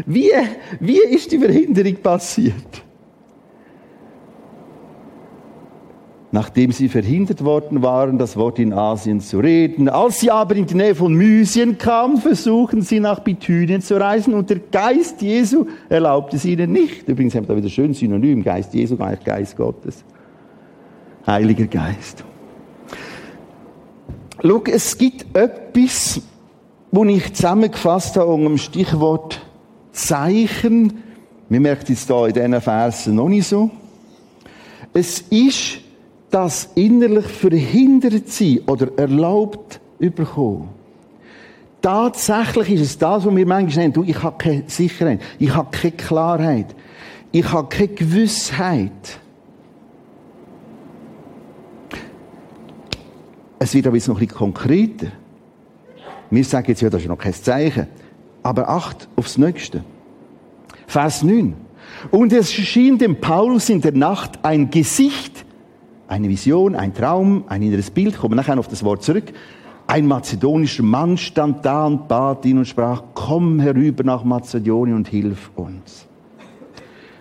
wie, 0.07 0.31
wie 0.79 1.01
ist 1.01 1.33
die 1.33 1.39
Verhinderung 1.39 1.97
passiert? 1.97 2.85
nachdem 6.33 6.71
sie 6.71 6.89
verhindert 6.89 7.45
worden 7.45 7.83
waren, 7.83 8.19
das 8.19 8.37
Wort 8.37 8.59
in 8.59 8.73
Asien 8.73 9.21
zu 9.21 9.41
reden. 9.41 9.89
Als 9.89 10.21
sie 10.21 10.31
aber 10.31 10.55
in 10.55 10.67
die 10.67 10.75
Nähe 10.75 10.95
von 10.95 11.13
Mysien 11.15 11.77
kamen, 11.77 12.19
versuchten 12.19 12.83
sie 12.83 13.01
nach 13.01 13.21
Bithynien 13.21 13.83
zu 13.83 14.01
reisen 14.01 14.35
und 14.35 14.49
der 14.49 14.61
Geist 14.61 15.23
Jesu 15.23 15.67
erlaubte 15.89 16.37
es 16.37 16.45
ihnen 16.45 16.73
nicht. 16.73 17.09
Übrigens 17.09 17.35
haben 17.35 17.45
wir 17.45 17.55
da 17.55 17.57
wieder 17.57 17.69
schön 17.69 17.95
Synonym, 17.95 18.45
Geist 18.45 18.73
Jesu, 18.75 18.97
Geist 18.97 19.57
Gottes. 19.57 20.05
Heiliger 21.27 21.67
Geist. 21.67 22.25
Schau, 24.43 24.63
es 24.65 24.97
gibt 24.97 25.37
etwas, 25.37 26.23
wo 26.93 27.05
ich 27.05 27.35
zusammengefasst 27.35 28.17
habe 28.17 28.33
unter 28.33 28.49
dem 28.49 28.59
Stichwort 28.59 29.41
Zeichen. 29.93 31.03
Wir 31.49 31.61
merken 31.61 31.93
es 31.93 32.07
hier 32.07 32.27
in 32.27 32.35
diesen 32.35 32.61
Versen 32.61 33.15
noch 33.15 33.29
nicht 33.29 33.47
so. 33.47 33.71
Es 34.93 35.21
ist 35.31 35.79
das 36.31 36.71
innerlich 36.75 37.27
verhindert 37.27 38.29
sein 38.29 38.61
oder 38.67 38.89
erlaubt 38.97 39.81
überkommen. 39.99 40.69
Tatsächlich 41.83 42.71
ist 42.73 42.81
es 42.83 42.99
das, 42.99 43.25
was 43.25 43.35
wir 43.35 43.47
manchmal 43.47 43.91
du, 43.91 44.05
ich 44.05 44.23
habe 44.23 44.37
keine 44.37 44.65
Sicherheit, 44.67 45.21
ich 45.39 45.55
habe 45.55 45.71
keine 45.71 45.93
Klarheit, 45.93 46.75
ich 47.33 47.51
habe 47.51 47.69
keine 47.69 47.89
Gewissheit. 47.89 49.21
Es 53.59 53.75
wird 53.75 53.87
aber 53.87 53.97
jetzt 53.97 54.09
noch 54.09 54.17
ein 54.17 54.27
bisschen 54.27 54.39
konkreter. 54.39 55.09
Wir 56.31 56.45
sagen 56.45 56.67
jetzt, 56.69 56.81
ja, 56.81 56.91
das 56.91 57.03
ist 57.03 57.09
noch 57.09 57.19
kein 57.19 57.35
Zeichen. 57.35 57.87
Aber 58.43 58.69
acht 58.69 59.09
aufs 59.17 59.39
Nächste. 59.39 59.85
Vers 60.87 61.23
9. 61.23 61.55
Und 62.11 62.33
es 62.33 62.53
schien 62.53 62.99
dem 62.99 63.21
Paulus 63.21 63.69
in 63.69 63.81
der 63.81 63.93
Nacht 63.93 64.39
ein 64.43 64.71
Gesicht 64.71 65.45
eine 66.11 66.29
Vision, 66.29 66.75
ein 66.75 66.93
Traum, 66.93 67.45
ein 67.47 67.63
inneres 67.63 67.91
Bild, 67.91 68.19
kommen 68.19 68.35
nachher 68.35 68.59
auf 68.59 68.67
das 68.67 68.83
Wort 68.83 69.05
zurück. 69.05 69.33
Ein 69.87 70.09
mazedonischer 70.09 70.83
Mann 70.83 71.17
stand 71.17 71.65
da 71.65 71.87
und 71.87 72.09
bat 72.09 72.45
ihn 72.45 72.59
und 72.59 72.67
sprach, 72.67 73.05
komm 73.15 73.61
herüber 73.61 74.03
nach 74.03 74.25
Mazedonien 74.25 74.97
und 74.97 75.09
hilf 75.09 75.53
uns. 75.55 76.07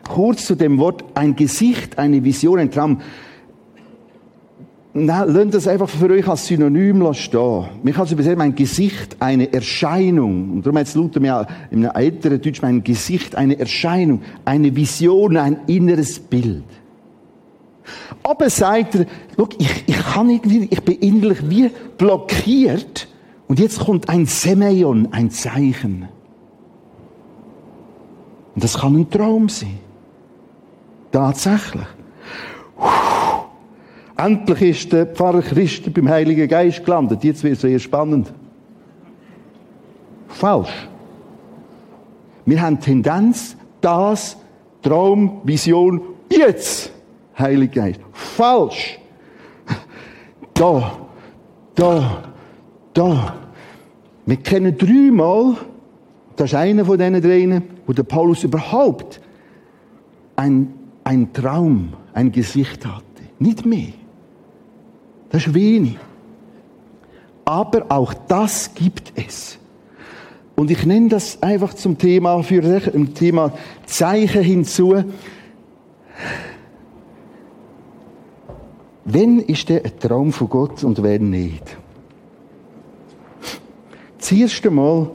Kurz 0.07 0.47
zu 0.47 0.55
dem 0.55 0.79
Wort, 0.79 1.03
ein 1.13 1.35
Gesicht, 1.35 1.99
eine 1.99 2.23
Vision, 2.23 2.57
ein 2.57 2.71
Traum. 2.71 3.01
Na, 4.91 5.23
lasst 5.23 5.53
das 5.53 5.67
einfach 5.67 5.87
für 5.87 6.09
euch 6.09 6.27
als 6.27 6.47
Synonym 6.47 7.13
stehen. 7.13 7.65
Mich 7.83 7.95
kann 7.95 8.05
es 8.05 8.11
übersetzen, 8.11 8.41
ein 8.41 8.55
Gesicht, 8.55 9.17
eine 9.19 9.53
Erscheinung. 9.53 10.51
Und 10.51 10.65
darum 10.65 10.79
hat 10.79 10.93
Luther 10.95 11.19
mir 11.19 11.45
in 11.69 11.85
einem 11.85 11.95
älteren 11.95 12.41
Deutsch 12.41 12.63
ein 12.63 12.83
Gesicht, 12.83 13.35
eine 13.35 13.59
Erscheinung, 13.59 14.23
eine 14.45 14.75
Vision, 14.75 15.37
ein 15.37 15.59
inneres 15.67 16.19
Bild. 16.19 16.63
Aber 18.23 18.49
sagt 18.49 18.95
er, 18.95 19.05
schau, 19.37 19.47
ich, 19.59 19.83
ich 19.85 19.97
kann 19.97 20.29
irgendwie, 20.29 20.67
ich 20.69 20.81
bin 20.81 20.97
innerlich 20.99 21.47
wie 21.47 21.69
blockiert. 21.97 23.07
Und 23.47 23.59
jetzt 23.59 23.79
kommt 23.79 24.09
ein 24.09 24.25
Semeion, 24.25 25.09
ein 25.11 25.29
Zeichen. 25.29 26.07
Und 28.55 28.63
das 28.63 28.79
kann 28.79 28.95
ein 28.95 29.09
Traum 29.09 29.49
sein. 29.49 29.79
Tatsächlich. 31.11 31.87
Endlich 34.19 34.61
ist 34.61 34.91
der 34.91 35.05
Pfarrer 35.05 35.41
Christen 35.41 35.93
beim 35.93 36.09
Heiligen 36.09 36.49
Geist 36.49 36.83
gelandet. 36.83 37.23
Jetzt 37.23 37.41
wird 37.41 37.53
es 37.53 37.61
sehr 37.61 37.79
spannend. 37.79 38.33
Falsch. 40.27 40.89
Wir 42.45 42.61
haben 42.61 42.81
Tendenz, 42.81 43.55
das 43.79 44.35
Traum, 44.81 45.39
Vision, 45.45 46.01
jetzt 46.29 46.91
Heilige 47.37 47.79
Geist. 47.79 48.01
Falsch. 48.11 48.99
Da, 50.53 50.97
da, 51.75 52.23
da. 52.93 53.35
Wir 54.25 54.37
kennen 54.37 54.77
dreimal, 54.77 55.55
das 56.35 56.51
ist 56.51 56.55
einer 56.55 56.83
von 56.83 56.97
diesen 56.97 57.21
dreien, 57.21 57.63
wo 57.87 57.93
der 57.93 58.03
Paulus 58.03 58.43
überhaupt 58.43 59.21
ein, 60.35 60.73
ein 61.05 61.31
Traum, 61.31 61.93
ein 62.11 62.33
Gesicht 62.33 62.85
hatte. 62.85 63.05
Nicht 63.39 63.65
mehr. 63.65 63.93
Das 65.29 65.45
ist 65.45 65.53
wenig. 65.53 65.97
Aber 67.45 67.85
auch 67.89 68.13
das 68.27 68.73
gibt 68.73 69.13
es. 69.15 69.57
Und 70.55 70.69
ich 70.71 70.85
nenne 70.85 71.09
das 71.09 71.41
einfach 71.41 71.73
zum 71.73 71.97
Thema, 71.97 72.43
für 72.43 72.61
ein 72.93 73.13
Thema 73.13 73.53
Zeichen 73.85 74.43
hinzu. 74.43 75.03
Wenn 79.05 79.39
ist 79.39 79.69
der 79.69 79.85
ein 79.85 79.99
Traum 79.99 80.33
von 80.33 80.49
Gott 80.49 80.83
und 80.83 81.01
wenn 81.01 81.29
nicht? 81.29 81.63
Das 84.19 84.31
erste 84.31 84.69
Mal 84.69 85.09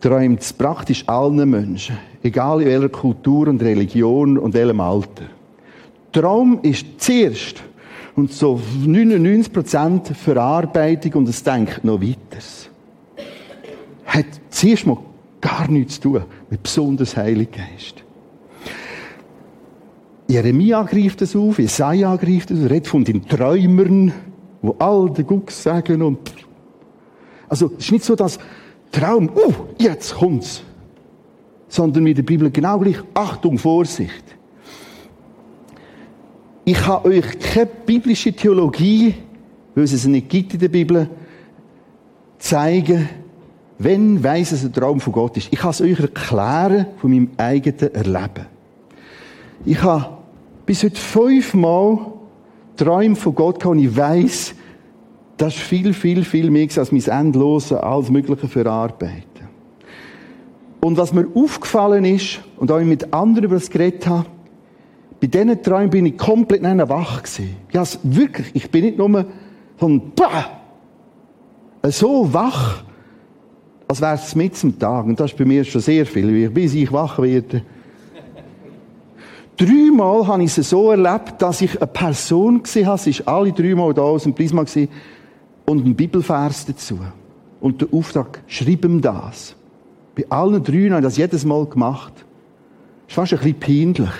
träumt 0.00 0.40
es 0.40 0.52
praktisch 0.52 1.06
allen 1.06 1.50
Menschen, 1.50 1.98
egal 2.22 2.62
in 2.62 2.68
welcher 2.68 2.88
Kultur 2.88 3.48
und 3.48 3.60
Religion 3.60 4.38
und 4.38 4.54
welchem 4.54 4.80
Alter. 4.80 5.24
Traum 6.12 6.60
ist 6.62 6.86
zuerst 6.98 7.62
und 8.16 8.32
so 8.32 8.60
99% 8.84 10.14
Verarbeitung 10.14 11.12
und 11.14 11.28
es 11.28 11.42
denkt 11.42 11.84
noch 11.84 12.00
weiter. 12.00 12.38
Hat 14.04 14.26
zuerst 14.50 14.86
mal 14.86 14.98
gar 15.40 15.70
nichts 15.70 15.94
zu 15.94 16.00
tun 16.00 16.24
mit 16.50 16.62
besonders 16.62 17.16
Heiligen 17.16 17.52
Geist. 17.52 18.04
Jeremia 20.28 20.82
greift 20.84 21.22
es 21.22 21.34
auf, 21.34 21.58
Jesaja 21.58 22.14
greift 22.16 22.50
es 22.50 22.64
auf, 22.64 22.70
redet 22.70 22.86
von 22.86 23.04
den 23.04 23.26
Träumern, 23.26 24.12
wo 24.62 24.76
all 24.78 25.10
die 25.10 25.24
Gucks 25.24 25.62
sagen 25.62 26.02
und, 26.02 26.32
also, 27.48 27.72
es 27.78 27.86
ist 27.86 27.92
nicht 27.92 28.04
so, 28.04 28.14
dass 28.14 28.38
Traum, 28.92 29.28
uh, 29.28 29.52
jetzt 29.78 30.14
kommt's. 30.14 30.62
Sondern 31.68 32.04
mit 32.04 32.16
der 32.16 32.22
Bibel 32.22 32.50
genau 32.50 32.78
gleich, 32.78 32.98
Achtung, 33.14 33.58
Vorsicht. 33.58 34.24
Ich 36.70 36.86
habe 36.86 37.08
euch 37.08 37.36
keine 37.40 37.66
biblische 37.66 38.32
Theologie, 38.32 39.12
weil 39.74 39.82
es 39.82 39.92
es 39.92 40.06
nicht 40.06 40.28
gibt 40.28 40.54
in 40.54 40.60
der 40.60 40.68
Bibel, 40.68 41.10
zeigen, 42.38 43.08
wenn 43.78 44.22
weiss 44.22 44.52
es 44.52 44.64
ein 44.64 44.72
Traum 44.72 45.00
von 45.00 45.12
Gott 45.12 45.36
ist. 45.36 45.48
Ich 45.50 45.58
kann 45.58 45.72
es 45.72 45.80
euch 45.80 45.98
erklären 45.98 46.86
von 47.00 47.10
meinem 47.10 47.30
eigenen 47.38 47.92
Erleben. 47.92 48.46
Ich 49.64 49.82
habe 49.82 50.18
bis 50.64 50.84
heute 50.84 50.94
fünfmal 50.94 52.12
Träume 52.76 53.16
von 53.16 53.34
Gott 53.34 53.58
gehabt 53.58 53.74
und 53.76 53.82
ich 53.82 53.96
weiss, 53.96 54.54
das 55.38 55.56
ist 55.56 55.62
viel, 55.62 55.92
viel, 55.92 56.24
viel 56.24 56.52
mehr 56.52 56.68
als 56.76 56.92
mein 56.92 57.02
endlose, 57.02 57.82
alles 57.82 58.10
Mögliche 58.10 58.46
verarbeiten. 58.46 59.24
Und 60.80 60.96
was 60.96 61.12
mir 61.12 61.26
aufgefallen 61.34 62.04
ist, 62.04 62.38
und 62.58 62.70
auch 62.70 62.78
mit 62.80 63.12
anderen 63.12 63.46
über 63.46 63.56
das 63.56 63.68
geredet 63.68 64.06
habe, 64.06 64.26
bei 65.20 65.26
diesen 65.26 65.62
Träumen 65.62 65.90
bin 65.90 66.06
ich 66.06 66.16
komplett 66.16 66.62
wach 66.88 67.22
gewesen. 67.22 67.56
Ja, 67.72 67.84
wirklich, 68.02 68.50
ich 68.54 68.70
bin 68.70 68.84
nicht 68.84 68.98
nur 68.98 69.26
von, 69.76 70.12
bah! 70.14 70.60
so 71.88 72.32
wach, 72.32 72.82
als 73.88 74.00
wäre 74.00 74.14
es 74.14 74.34
mit 74.34 74.56
zum 74.56 74.78
Tag. 74.78 75.06
Und 75.06 75.18
das 75.18 75.32
ist 75.32 75.38
bei 75.38 75.44
mir 75.44 75.64
schon 75.64 75.80
sehr 75.80 76.06
viel, 76.06 76.48
bis 76.50 76.74
ich 76.74 76.92
wach 76.92 77.18
werde. 77.18 77.62
Dreimal 79.56 80.26
habe 80.26 80.42
ich 80.42 80.56
es 80.56 80.70
so 80.70 80.90
erlebt, 80.90 81.34
dass 81.38 81.60
ich 81.60 81.76
eine 81.76 81.86
Person 81.86 82.62
gesehen 82.62 82.86
habe, 82.86 82.98
sie 82.98 83.10
ist 83.10 83.28
alle 83.28 83.52
dreimal 83.52 83.92
da 83.92 84.02
aus 84.02 84.22
dem 84.22 84.34
Prisma 84.34 84.62
gewesen, 84.62 84.88
und 85.66 85.84
einen 85.84 85.94
Bibelvers 85.94 86.64
dazu. 86.64 86.98
Und 87.60 87.82
der 87.82 87.88
Auftrag, 87.92 88.42
schreib 88.46 88.84
ihm 88.84 89.02
das. 89.02 89.54
Bei 90.16 90.24
allen 90.30 90.64
drei 90.64 90.88
habe 90.88 90.96
ich 90.96 91.02
das 91.02 91.16
jedes 91.18 91.44
Mal 91.44 91.66
gemacht. 91.66 92.14
Das 92.14 93.08
ist 93.08 93.14
fast 93.14 93.32
ein 93.34 93.38
bisschen 93.38 93.94
peinlich. 93.94 94.10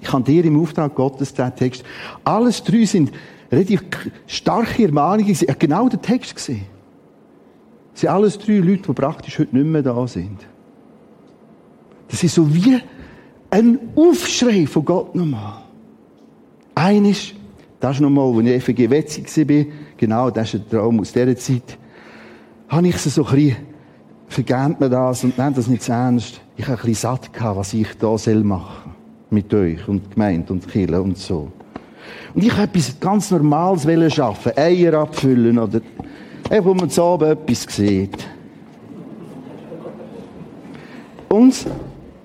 Ich 0.00 0.12
habe 0.12 0.24
dir 0.24 0.44
im 0.44 0.60
Auftrag 0.60 0.94
Gottes 0.94 1.34
den 1.34 1.54
Text. 1.54 1.84
Alles 2.24 2.62
drei 2.62 2.84
sind 2.84 3.12
relativ 3.50 3.82
starke 4.26 4.84
Ermahnungen. 4.84 5.30
Ich 5.30 5.42
habe 5.42 5.54
genau 5.54 5.88
den 5.88 6.00
Text 6.00 6.34
gesehen. 6.34 6.66
Das 7.92 8.00
sind 8.00 8.10
alles 8.10 8.38
drei 8.38 8.58
Leute, 8.58 8.82
die 8.86 8.92
praktisch 8.92 9.38
heute 9.38 9.56
nicht 9.56 9.66
mehr 9.66 9.82
da 9.82 10.06
sind. 10.06 10.38
Das 12.08 12.22
ist 12.22 12.34
so 12.34 12.52
wie 12.52 12.80
ein 13.50 13.78
Aufschrei 13.94 14.66
von 14.66 14.84
Gott 14.84 15.14
nochmal. 15.14 15.62
Eines, 16.74 17.32
das 17.78 17.96
ist 17.96 18.00
nochmal, 18.00 18.34
als 18.36 18.46
ich 18.46 18.64
FG 18.64 18.90
Wetzig 18.90 19.48
war, 19.48 19.64
genau, 19.96 20.30
das 20.30 20.54
ist 20.54 20.62
ein 20.62 20.70
Traum 20.70 21.00
aus 21.00 21.12
dieser 21.12 21.36
Zeit, 21.36 21.78
habe 22.68 22.88
ich 22.88 22.96
so 22.96 23.24
ein 23.24 23.34
bisschen, 23.34 23.56
vergebt 24.28 24.80
mir 24.80 24.88
das 24.88 25.24
und 25.24 25.36
nehmt 25.36 25.58
das 25.58 25.66
nicht 25.66 25.82
zu 25.82 25.92
ernst. 25.92 26.40
Ich 26.56 26.64
habe 26.64 26.74
ein 26.74 26.86
bisschen 26.86 26.94
satt 26.94 27.32
gehabt, 27.32 27.58
was 27.58 27.74
ich 27.74 27.88
da 27.98 28.16
soll 28.16 28.44
machen. 28.44 28.89
Mit 29.30 29.52
euch 29.54 29.86
und 29.88 30.10
Gemeinde 30.12 30.52
und 30.52 30.68
Kille 30.68 31.00
und 31.00 31.16
so. 31.16 31.50
Und 32.34 32.44
ich 32.44 32.52
habe 32.52 32.64
etwas 32.64 32.98
ganz 32.98 33.30
Normales 33.30 34.14
schaffen, 34.14 34.52
Eier 34.56 34.94
abfüllen 34.94 35.58
oder, 35.58 35.80
einfach, 36.48 36.64
wo 36.64 36.74
man 36.74 36.90
so 36.90 37.18
etwas 37.22 37.62
sieht. 37.68 38.28
Und 41.28 41.66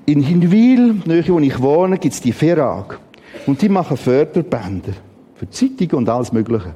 in 0.07 0.21
Hinwil, 0.21 1.01
nahe 1.05 1.27
wo 1.27 1.39
ich 1.39 1.61
wohne, 1.61 1.97
gibt 1.97 2.13
es 2.13 2.21
die 2.21 2.31
Ferag. 2.31 2.99
Und 3.45 3.61
die 3.61 3.69
machen 3.69 3.97
Förderbänder. 3.97 4.93
Für 5.35 5.49
Zeitungen 5.49 5.95
und 5.95 6.09
alles 6.09 6.31
Mögliche. 6.31 6.73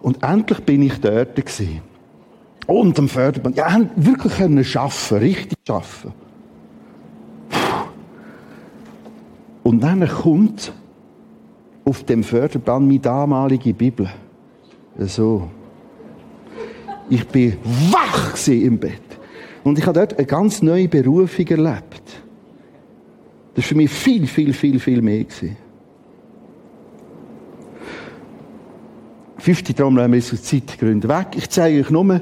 Und 0.00 0.22
endlich 0.22 0.60
bin 0.60 0.82
ich 0.82 1.00
dort 1.00 1.36
gewesen. 1.36 1.80
Und 2.66 2.98
am 2.98 3.08
Förderband. 3.08 3.56
Ja, 3.56 3.78
wirklich 3.96 4.34
können 4.34 4.64
schaffen, 4.64 5.18
richtig 5.18 5.58
schaffen. 5.66 6.12
Und 9.64 9.82
dann 9.82 10.06
kommt 10.06 10.72
auf 11.84 12.04
dem 12.04 12.22
Förderband 12.22 12.86
meine 12.86 13.00
damalige 13.00 13.74
Bibel. 13.74 14.08
So. 14.98 15.50
Ich 17.10 17.26
bin 17.26 17.56
wach 17.90 18.36
im 18.46 18.78
Bett. 18.78 19.00
Und 19.64 19.78
ich 19.78 19.86
habe 19.86 19.98
dort 19.98 20.18
eine 20.18 20.26
ganz 20.26 20.62
neue 20.62 20.86
Berufung 20.86 21.46
erlebt. 21.46 22.02
Das 23.54 23.64
war 23.64 23.68
für 23.68 23.74
mich 23.74 23.90
viel, 23.90 24.26
viel, 24.26 24.52
viel, 24.52 24.78
viel 24.78 25.00
mehr. 25.00 25.24
Fünfte 29.38 29.74
Trommel 29.74 30.04
haben 30.04 30.12
wir 30.12 30.18
aus 30.18 30.42
Zeitgründen 30.42 31.08
weg. 31.08 31.28
Ich 31.36 31.48
zeige 31.48 31.80
euch 31.80 31.90
nur, 31.90 32.20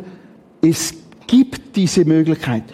es 0.61 0.95
gibt 1.27 1.77
diese 1.77 2.05
Möglichkeit. 2.05 2.65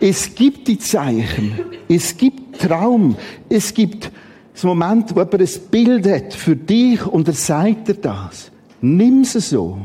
Es 0.00 0.34
gibt 0.34 0.68
die 0.68 0.78
Zeichen. 0.78 1.52
Es 1.88 2.16
gibt 2.16 2.47
Traum. 2.58 3.16
Es 3.48 3.72
gibt 3.72 4.10
das 4.52 4.64
Moment, 4.64 5.14
wo 5.14 5.20
jemand 5.20 5.40
ein 5.40 5.60
Bild 5.70 6.06
hat 6.08 6.34
für 6.34 6.56
dich 6.56 7.06
und 7.06 7.28
er 7.28 7.34
sagt 7.34 7.88
dir 7.88 7.94
das. 7.94 8.50
Nimm 8.80 9.20
es 9.20 9.32
so. 9.32 9.78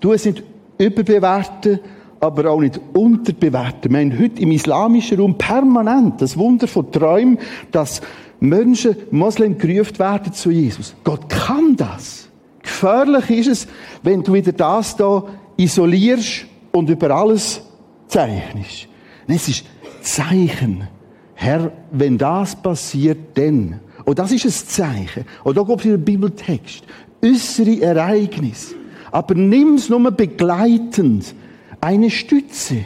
Du 0.00 0.12
es 0.12 0.24
nicht 0.24 0.42
überbewerten, 0.78 1.80
aber 2.20 2.50
auch 2.50 2.60
nicht 2.60 2.80
unterbewerten. 2.92 3.92
Wir 3.92 4.00
haben 4.00 4.18
heute 4.18 4.42
im 4.42 4.52
islamischen 4.52 5.18
Raum 5.18 5.38
permanent 5.38 6.20
das 6.20 6.36
Wunder 6.36 6.68
von 6.68 6.92
Träumen, 6.92 7.38
dass 7.72 8.02
Menschen, 8.38 8.96
Moslem 9.10 9.58
gerufen 9.58 9.98
werden 9.98 10.32
zu 10.32 10.50
Jesus. 10.50 10.94
Gott 11.04 11.28
kann 11.28 11.76
das. 11.76 12.28
Gefährlich 12.62 13.30
ist 13.30 13.48
es, 13.48 13.68
wenn 14.02 14.22
du 14.22 14.34
wieder 14.34 14.52
das 14.52 14.96
da 14.96 15.24
isolierst 15.56 16.46
und 16.72 16.88
über 16.88 17.10
alles 17.10 17.62
zeichnest. 18.08 18.88
Es 19.26 19.48
ist 19.48 19.64
Zeichen. 20.02 20.88
Herr, 21.42 21.72
wenn 21.90 22.18
das 22.18 22.54
passiert, 22.54 23.16
dann. 23.32 23.80
Und 24.04 24.18
das 24.18 24.30
ist 24.30 24.44
ein 24.44 24.68
Zeichen. 24.68 25.24
Und 25.42 25.56
da 25.56 25.62
kommt 25.62 25.82
wieder 25.86 25.94
ein 25.94 26.04
Bibeltext. 26.04 26.84
Äußere 27.24 27.80
Ereignis. 27.80 28.74
Aber 29.10 29.34
nimm 29.34 29.76
es 29.76 29.88
nur 29.88 30.10
begleitend 30.10 31.34
eine 31.80 32.10
Stütze. 32.10 32.84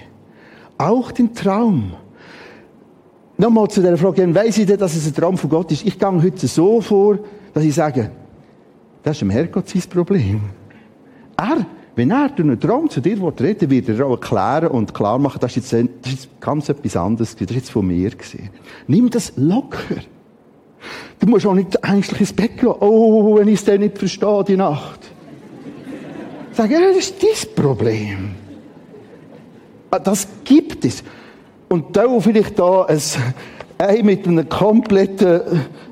Auch 0.78 1.10
den 1.10 1.34
Traum. 1.34 1.94
Nochmal 3.36 3.66
zu 3.70 3.82
der 3.82 3.98
Frage, 3.98 4.32
weiss 4.32 4.56
ich 4.56 4.66
denn, 4.66 4.78
dass 4.78 4.94
es 4.94 5.08
ein 5.08 5.14
Traum 5.14 5.36
von 5.36 5.50
Gott 5.50 5.72
ist? 5.72 5.84
Ich 5.84 5.98
gehe 5.98 6.22
heute 6.22 6.46
so 6.46 6.80
vor, 6.80 7.18
dass 7.52 7.64
ich 7.64 7.74
sage, 7.74 8.12
das 9.02 9.16
ist 9.16 9.20
dem 9.22 9.30
Herrgott 9.30 9.68
sein 9.68 9.82
Problem. 9.90 10.40
Er, 11.36 11.66
wenn 11.96 12.10
er 12.10 12.28
durch 12.28 12.48
einen 12.48 12.58
Traum 12.58 12.90
zu 12.90 13.00
dir 13.00 13.16
reden 13.40 13.70
wird 13.70 13.88
er 13.88 14.06
auch 14.06 14.12
erklären 14.12 14.68
und 14.68 14.94
klar 14.94 15.18
machen, 15.18 15.38
das 15.40 15.56
ist 15.56 15.72
jetzt, 15.72 15.88
das 16.02 16.12
ist 16.12 16.40
ganz 16.40 16.68
etwas 16.68 16.96
anderes, 16.96 17.36
das 17.36 17.48
ist 17.48 17.54
jetzt 17.54 17.70
von 17.70 17.86
mir 17.86 18.10
gewesen. 18.10 18.50
Nimm 18.86 19.10
das 19.10 19.32
locker. 19.36 19.96
Du 21.18 21.26
musst 21.26 21.46
auch 21.46 21.54
nicht 21.54 21.76
ängstlich 21.82 22.20
ins 22.20 22.32
Bett 22.32 22.58
gehen. 22.58 22.74
Oh, 22.80 23.36
wenn 23.36 23.48
ich 23.48 23.54
es 23.54 23.64
dann 23.64 23.80
nicht 23.80 23.96
verstehe, 23.96 24.44
die 24.44 24.56
Nacht. 24.56 25.00
Sag, 26.52 26.70
ja, 26.70 26.80
das 26.80 26.96
ist 26.96 27.22
dein 27.22 27.54
Problem. 27.54 28.34
Ah, 29.90 29.98
das 29.98 30.26
gibt 30.44 30.84
es. 30.84 31.02
Und 31.68 31.96
da, 31.96 32.20
vielleicht 32.20 32.58
da 32.58 32.84
ein, 32.84 33.00
ein 33.78 34.04
mit 34.04 34.26
einem 34.26 34.48
kompletten 34.48 35.40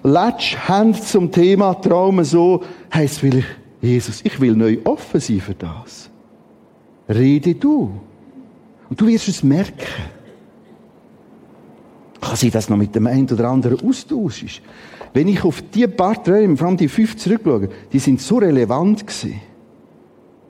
Latsch 0.03 0.57
haben 0.69 0.95
zum 0.95 1.31
Thema 1.31 1.75
Traum 1.75 2.23
so, 2.25 2.63
heisst 2.93 3.21
vielleicht, 3.21 3.47
Jesus, 3.83 4.21
ich 4.25 4.41
will 4.41 4.55
neu 4.55 4.79
offen 4.85 5.21
sein 5.21 5.41
für 5.41 5.55
das. 5.55 6.09
Rede 7.09 7.55
du. 7.57 8.01
Und 8.89 9.01
du 9.01 9.07
wirst 9.09 9.29
es 9.29 9.43
merken. 9.43 9.87
Kann 12.21 12.37
sich 12.37 12.53
das 12.53 12.69
noch 12.69 12.77
mit 12.77 12.95
dem 12.95 13.09
einen 13.09 13.29
oder 13.29 13.51
anderen 13.51 13.81
austauschen? 13.87 14.49
Wenn 15.13 15.27
ich 15.29 15.45
auf 15.45 15.61
die 15.61 15.87
paar 15.89 16.23
Träume, 16.23 16.57
vor 16.57 16.69
allem 16.69 16.77
die 16.77 16.89
fünf 16.89 17.17
zurückschaue, 17.17 17.69
die 17.93 17.99
sind 17.99 18.21
so 18.21 18.39
relevant 18.39 19.07
gewesen. 19.07 19.41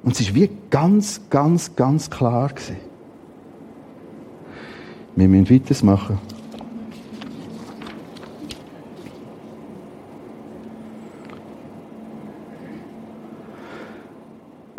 Und 0.02 0.12
es 0.12 0.20
ist 0.20 0.34
wie 0.34 0.50
ganz, 0.68 1.22
ganz, 1.30 1.74
ganz 1.74 2.10
klar 2.10 2.50
gewesen. 2.50 2.76
Wir 5.16 5.28
müssen 5.28 5.50
weitermachen. 5.50 6.18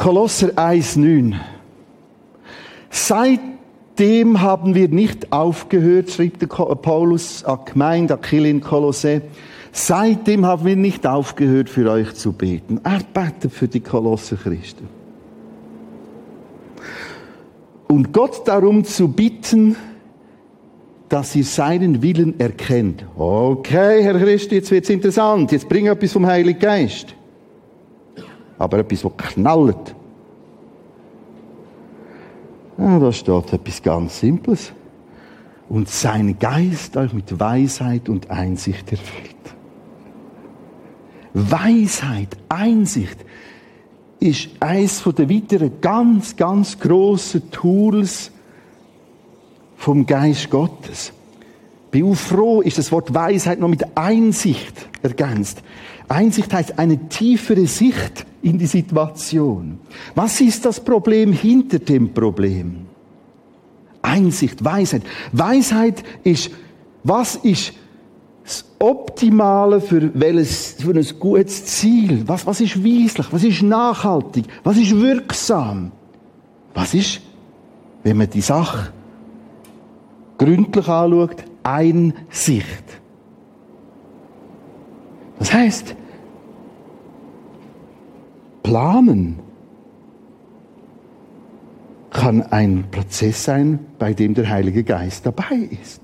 Kolosser 0.03 0.49
1,9. 0.57 1.33
Seitdem 2.89 4.41
haben 4.41 4.75
wir 4.75 4.89
nicht 4.89 5.31
aufgehört, 5.31 6.09
schrieb 6.09 6.39
der 6.39 6.47
Paulus 6.47 7.45
an 7.45 7.59
Gemeinde, 7.63 8.15
Achille 8.15 8.49
in 8.49 8.59
Kolosse. 8.59 9.21
Seitdem 9.71 10.45
haben 10.45 10.65
wir 10.65 10.75
nicht 10.75 11.07
aufgehört, 11.07 11.69
für 11.69 11.89
euch 11.89 12.15
zu 12.15 12.33
beten. 12.33 12.81
Er 12.83 12.99
betet 13.13 13.53
für 13.53 13.69
die 13.69 13.79
Kolosser 13.79 14.35
Christen. 14.35 14.89
Und 17.87 18.11
Gott 18.11 18.45
darum 18.45 18.83
zu 18.83 19.07
bitten, 19.07 19.77
dass 21.07 21.33
ihr 21.33 21.45
seinen 21.45 22.01
Willen 22.01 22.37
erkennt. 22.41 23.05
Okay, 23.17 24.03
Herr 24.03 24.19
Christ, 24.19 24.51
jetzt 24.51 24.69
wird's 24.69 24.89
interessant. 24.89 25.53
Jetzt 25.53 25.69
bring 25.69 25.85
etwas 25.85 26.11
vom 26.11 26.25
Heiligen 26.25 26.59
Geist. 26.59 27.15
Aber 28.63 28.77
etwas, 28.77 29.03
was 29.03 29.17
knallt. 29.17 29.95
Ja, 32.77 32.97
da 32.97 33.11
steht 33.11 33.53
etwas 33.53 33.83
ganz 33.83 34.19
Simples. 34.19 34.71
Und 35.67 35.89
sein 35.89 36.37
Geist 36.39 36.95
euch 36.95 37.13
mit 37.13 37.39
Weisheit 37.39 38.07
und 38.07 38.29
Einsicht 38.29 38.91
erfüllt. 38.91 39.35
Weisheit, 41.33 42.37
Einsicht 42.47 43.17
ist 44.19 44.49
eines 44.59 45.03
den 45.03 45.29
weiteren 45.29 45.81
ganz, 45.81 46.35
ganz 46.35 46.79
grossen 46.79 47.51
Tools, 47.51 48.31
vom 49.75 50.05
Geist 50.05 50.49
Gottes. 50.49 51.11
Bin 51.91 52.05
auch 52.05 52.15
froh, 52.15 52.61
ist 52.61 52.77
das 52.77 52.91
Wort 52.93 53.13
Weisheit 53.13 53.59
noch 53.59 53.67
mit 53.67 53.97
Einsicht 53.97 54.87
ergänzt. 55.03 55.61
Einsicht 56.07 56.51
heißt 56.53 56.79
eine 56.79 57.09
tiefere 57.09 57.67
Sicht 57.67 58.25
in 58.41 58.57
die 58.57 58.65
Situation. 58.65 59.79
Was 60.15 60.41
ist 60.41 60.65
das 60.65 60.83
Problem 60.83 61.31
hinter 61.31 61.79
dem 61.79 62.13
Problem? 62.13 62.87
Einsicht, 64.01 64.63
Weisheit. 64.63 65.03
Weisheit 65.31 66.03
ist, 66.23 66.51
was 67.03 67.35
ist 67.37 67.73
das 68.43 68.65
Optimale 68.79 69.79
für, 69.79 70.11
welches, 70.13 70.75
für 70.79 70.93
ein 70.93 71.19
gutes 71.19 71.65
Ziel. 71.65 72.23
Was, 72.27 72.45
was 72.45 72.59
ist 72.59 72.83
weislich? 72.83 73.27
Was 73.31 73.43
ist 73.43 73.61
nachhaltig? 73.61 74.45
Was 74.63 74.77
ist 74.77 74.99
wirksam? 74.99 75.91
Was 76.73 76.93
ist, 76.93 77.21
wenn 78.03 78.17
man 78.17 78.29
die 78.29 78.41
Sache 78.41 78.91
gründlich 80.37 80.87
anschaut, 80.87 81.45
Einsicht? 81.63 82.83
Das 85.43 85.53
heißt, 85.53 85.95
planen 88.63 89.39
kann 92.11 92.43
ein 92.43 92.85
Prozess 92.89 93.43
sein, 93.43 93.79
bei 93.99 94.13
dem 94.13 94.35
der 94.35 94.47
Heilige 94.49 94.85
Geist 94.85 95.25
dabei 95.25 95.67
ist. 95.81 96.01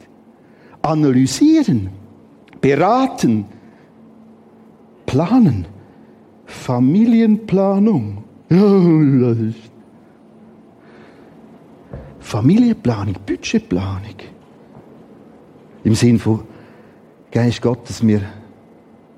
Analysieren, 0.82 1.88
beraten, 2.60 3.46
planen, 5.06 5.66
Familienplanung. 6.46 8.26
Familienplanung, 12.20 13.16
Budgetplanung. 13.26 14.18
Im 15.86 15.96
Sinn 15.96 16.20
von 16.20 16.42
Geist 17.32 17.62
Gottes, 17.62 18.06
wir 18.06 18.20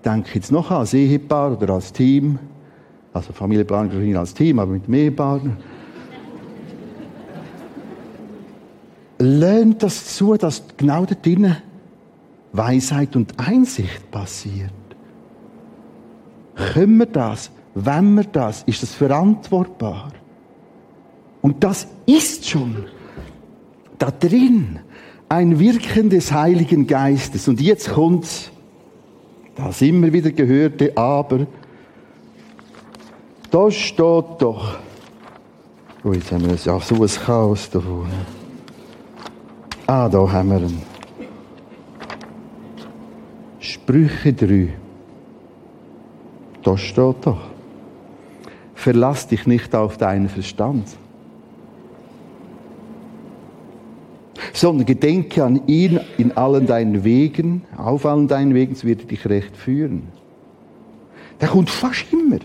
denken 0.06 0.30
jetzt 0.34 0.52
noch 0.52 0.72
als 0.72 0.94
Ehepaar 0.94 1.52
oder 1.52 1.74
als 1.74 1.94
Team, 1.94 2.40
also 3.14 3.34
Familienplanung 3.34 4.16
als 4.16 4.34
Team, 4.34 4.60
aber 4.60 4.72
mit 4.72 4.88
dem 4.88 4.94
Ehepartner. 4.94 5.58
lernt 9.22 9.84
das 9.84 10.16
zu, 10.16 10.36
dass 10.36 10.64
genau 10.78 11.06
da 11.06 11.16
drinnen 11.16 11.58
Weisheit 12.54 13.16
und 13.16 13.40
Einsicht 13.40 14.10
passiert. 14.12 14.72
Können 16.56 16.98
wir 16.98 17.06
das? 17.06 17.52
Wenn 17.74 18.16
wir 18.16 18.26
das? 18.26 18.64
Ist 18.64 18.84
das 18.84 18.94
verantwortbar? 18.94 20.12
Und 21.42 21.64
das 21.64 21.88
ist 22.06 22.50
schon 22.50 22.86
da 23.98 24.12
drin 24.12 24.80
ein 25.30 25.60
Wirken 25.60 26.10
des 26.10 26.32
Heiligen 26.32 26.88
Geistes. 26.88 27.48
Und 27.48 27.62
jetzt 27.62 27.92
kommt's, 27.92 28.52
das 29.56 29.82
immer 29.82 30.12
wieder 30.12 30.32
gehörte, 30.32 30.96
aber 30.96 31.48
da 33.50 33.70
steht 33.70 34.00
doch, 34.40 34.78
oh, 36.04 36.14
jetzt 36.14 36.32
haben 36.32 36.46
wir 36.46 36.56
ja 36.56 36.80
so 36.80 36.96
ein 37.04 37.08
Chaos 37.08 37.70
da 37.70 37.80
vorne. 37.80 38.26
Ah, 39.88 40.08
da 40.08 40.32
haben 40.32 40.50
wir 40.50 40.62
ihn. 40.62 40.82
Sprüche 43.60 44.34
3. 44.34 44.70
Da 46.64 46.78
steht 46.78 47.26
doch. 47.26 47.42
Verlass 48.74 49.28
dich 49.28 49.46
nicht 49.46 49.76
auf 49.76 49.98
deinen 49.98 50.30
Verstand, 50.30 50.88
sondern 54.54 54.86
gedenke 54.86 55.44
an 55.44 55.62
ihn 55.68 56.00
in 56.18 56.36
allen 56.38 56.66
deinen 56.66 57.04
Wegen, 57.04 57.64
auf 57.78 58.06
allen 58.06 58.28
deinen 58.28 58.54
Wegen, 58.54 58.76
so 58.76 58.88
wird 58.88 59.10
dich 59.10 59.28
recht 59.28 59.56
führen. 59.56 60.04
Der 61.40 61.50
kommt 61.50 61.70
fast 61.70 62.06
immer. 62.12 62.40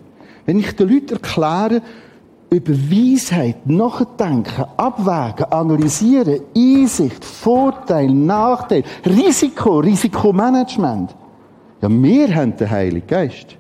Wenn 0.45 0.59
ich 0.59 0.75
den 0.77 0.89
Leuten 0.89 1.15
erkläre, 1.15 1.83
über 2.51 2.73
Weisheit 2.73 3.67
nachdenken, 3.67 4.65
abwägen, 4.77 5.51
analysieren, 5.51 6.41
Einsicht, 6.57 7.25
Vorteil, 7.25 8.09
Nachteil, 8.09 8.85
Risiko, 9.05 9.81
Risikomanagement. 9.81 11.15
Ja, 11.83 11.89
wir 11.91 12.35
haben 12.35 12.57
den 12.57 12.71
Heiligen 12.71 13.07
Geist. 13.07 13.57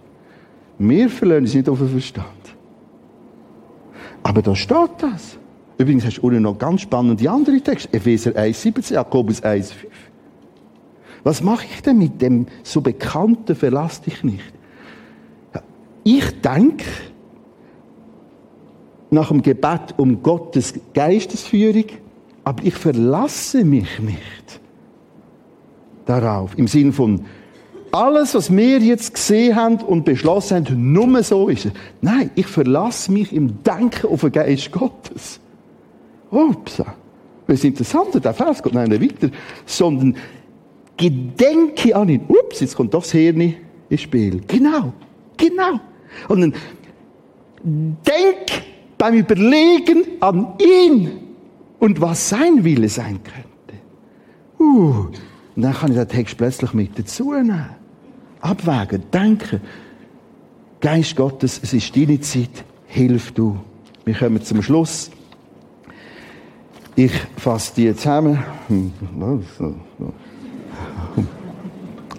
Wir 0.78 1.08
verlieren 1.10 1.44
es 1.44 1.54
nicht 1.54 1.68
auf 1.68 1.78
den 1.78 1.88
Verstand. 1.88 2.26
Aber 4.22 4.42
da 4.42 4.54
steht 4.54 4.90
das. 4.98 5.38
Übrigens 5.78 6.04
hast 6.06 6.18
du 6.18 6.22
unten 6.22 6.42
noch 6.42 6.58
ganz 6.58 6.80
spannende 6.82 7.30
andere 7.30 7.60
Texte. 7.60 7.92
Epheser 7.92 8.32
1,17, 8.32 8.94
Jakobus 8.94 9.42
1,5. 9.42 9.72
Was 11.22 11.42
mache 11.42 11.66
ich 11.66 11.82
denn 11.82 11.98
mit 11.98 12.22
dem 12.22 12.46
so 12.62 12.80
bekannten 12.80 13.56
Verlass 13.56 14.00
dich 14.00 14.22
nicht? 14.22 14.52
Ich 16.04 16.40
denke, 16.40 16.84
nach 19.10 19.28
dem 19.28 19.42
Gebet 19.42 19.94
um 19.96 20.22
Gottes 20.22 20.74
Geistesführung, 20.94 21.86
aber 22.44 22.64
ich 22.64 22.74
verlasse 22.74 23.64
mich 23.64 23.98
nicht 23.98 24.60
darauf. 26.04 26.56
Im 26.56 26.68
Sinn 26.68 26.92
von, 26.92 27.22
alles, 27.90 28.34
was 28.34 28.54
wir 28.54 28.78
jetzt 28.78 29.14
gesehen 29.14 29.56
haben 29.56 29.76
und 29.78 30.04
beschlossen 30.04 30.64
haben, 30.64 30.92
nur 30.92 31.22
so 31.22 31.48
ist 31.48 31.66
es. 31.66 31.72
Nein, 32.00 32.30
ich 32.34 32.46
verlasse 32.46 33.10
mich 33.10 33.32
im 33.32 33.62
Denken 33.64 34.06
auf 34.06 34.20
den 34.20 34.32
Geist 34.32 34.70
Gottes. 34.70 35.40
Ups. 36.30 36.82
Das 37.46 37.58
ist 37.58 37.64
interessant, 37.64 38.24
der 38.24 38.34
Vers 38.34 38.62
geht 38.62 38.74
nicht 38.74 39.22
weiter. 39.22 39.32
Sondern 39.64 40.16
gedenke 40.96 41.94
an 41.94 42.08
ihn. 42.08 42.22
Ups, 42.28 42.60
jetzt 42.60 42.76
kommt 42.76 42.94
doch 42.94 43.02
das 43.02 43.12
Hirn 43.12 43.54
ins 43.88 44.00
Spiel. 44.00 44.42
Genau, 44.46 44.92
genau. 45.36 45.80
Und 46.28 46.40
dann 46.40 46.54
denk 47.62 48.64
beim 48.98 49.14
Überlegen 49.14 50.04
an 50.20 50.54
ihn 50.58 51.10
und 51.78 52.00
was 52.00 52.28
sein 52.28 52.64
Wille 52.64 52.88
sein 52.88 53.20
könnte. 53.22 53.46
Uh, 54.58 55.08
und 55.54 55.62
dann 55.62 55.74
kann 55.74 55.90
ich 55.90 55.98
den 55.98 56.08
Text 56.08 56.36
plötzlich 56.36 56.72
mit 56.72 56.98
dazu 56.98 57.32
nehmen. 57.32 57.66
Abwägen, 58.40 59.02
denken. 59.12 59.60
Geist 60.80 61.16
Gottes, 61.16 61.60
es 61.62 61.72
ist 61.72 61.96
deine 61.96 62.20
Zeit, 62.20 62.64
hilf 62.86 63.32
du. 63.32 63.56
Wir 64.04 64.14
kommen 64.14 64.42
zum 64.42 64.62
Schluss. 64.62 65.10
Ich 66.96 67.12
fasse 67.36 67.74
die 67.76 67.94
zusammen. 67.94 68.42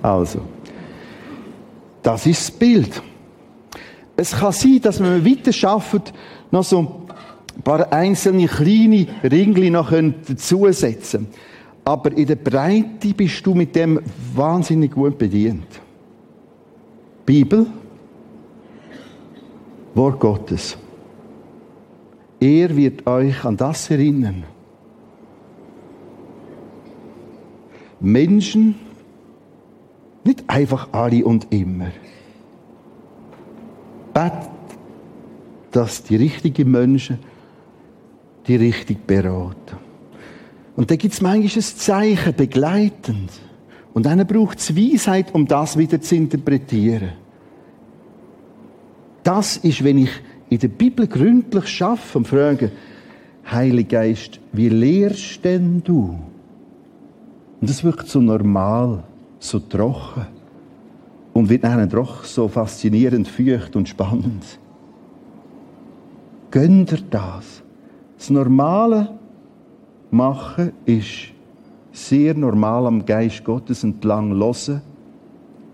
Also, 0.04 0.42
das 2.04 2.26
ist 2.28 2.48
das 2.48 2.52
Bild. 2.52 3.02
Es 4.16 4.32
kann 4.32 4.52
sein, 4.52 4.80
dass 4.82 5.00
wir 5.00 5.26
weiter 5.26 5.52
schaffen, 5.52 6.04
noch 6.52 6.64
so 6.64 7.08
ein 7.56 7.62
paar 7.64 7.92
einzelne 7.92 8.48
kleine 8.48 9.08
Ringli 9.24 9.72
noch 9.72 9.92
dazusetzen 9.92 11.28
Aber 11.84 12.12
in 12.12 12.28
der 12.28 12.36
Breite 12.36 13.14
bist 13.16 13.46
du 13.46 13.56
mit 13.56 13.76
dem 13.76 14.00
wahnsinnig 14.36 14.92
gut 14.92 15.18
bedient. 15.18 15.82
Bibel, 17.26 17.66
Wort 19.96 20.20
Gottes. 20.20 20.78
Er 22.40 22.76
wird 22.76 23.08
euch 23.08 23.44
an 23.44 23.58
das 23.58 23.90
erinnern. 23.90 24.44
Menschen, 28.00 28.76
nicht 30.24 30.44
einfach 30.48 30.90
alle 30.92 31.24
und 31.26 31.48
immer. 31.52 31.92
Bet 34.14 34.34
dass 35.72 36.02
die 36.02 36.16
richtigen 36.16 36.72
Menschen 36.72 37.20
die 38.48 38.56
richtig 38.56 39.06
beraten. 39.06 39.78
Und 40.76 40.90
da 40.90 40.96
gibt 40.96 41.14
es 41.14 41.22
manchmal 41.22 41.52
ein 41.56 41.62
Zeichen, 41.62 42.34
begleitend. 42.36 43.30
Und 43.94 44.06
dann 44.06 44.26
braucht 44.26 44.60
es 44.60 44.76
Weisheit, 44.76 45.36
um 45.36 45.46
das 45.46 45.78
wieder 45.78 46.00
zu 46.02 46.16
interpretieren. 46.16 47.12
Das 49.24 49.58
ist, 49.58 49.84
wenn 49.84 49.98
ich 49.98 50.12
in 50.50 50.60
der 50.60 50.70
Bibel 50.70 51.08
gründlich 51.08 51.68
schaffe 51.68 52.20
und 52.20 52.28
frage, 52.28 52.72
Heiliger 53.52 54.00
Geist, 54.00 54.40
wie 54.54 54.70
lehrst 54.70 55.44
denn 55.44 55.84
du? 55.84 56.18
Und 57.60 57.70
das 57.70 57.84
wirkt 57.84 58.08
so 58.08 58.22
normal, 58.22 59.04
so 59.40 59.60
trocken. 59.60 60.28
Und 61.34 61.50
wird 61.50 61.64
nachher 61.64 61.86
doch 61.86 62.24
so 62.24 62.48
faszinierend, 62.48 63.28
feucht 63.28 63.76
und 63.76 63.88
spannend. 63.88 64.60
Gönnt 66.50 66.92
ihr 66.92 67.02
das? 67.10 67.62
Das 68.18 68.30
Normale 68.30 69.18
machen 70.10 70.72
ist 70.86 71.34
sehr 71.92 72.34
normal 72.34 72.88
am 72.88 73.06
Geist 73.06 73.44
Gottes 73.44 73.84
entlang 73.84 74.32
hören, 74.32 74.82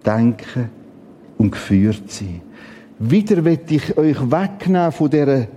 denken 0.06 0.70
und 1.38 1.52
geführt 1.52 2.10
sein. 2.12 2.42
Wieder 3.00 3.44
will 3.44 3.60
ich 3.70 3.98
euch 3.98 4.20
wegnehmen 4.32 4.92
von 4.92 5.10
dieser 5.10 5.48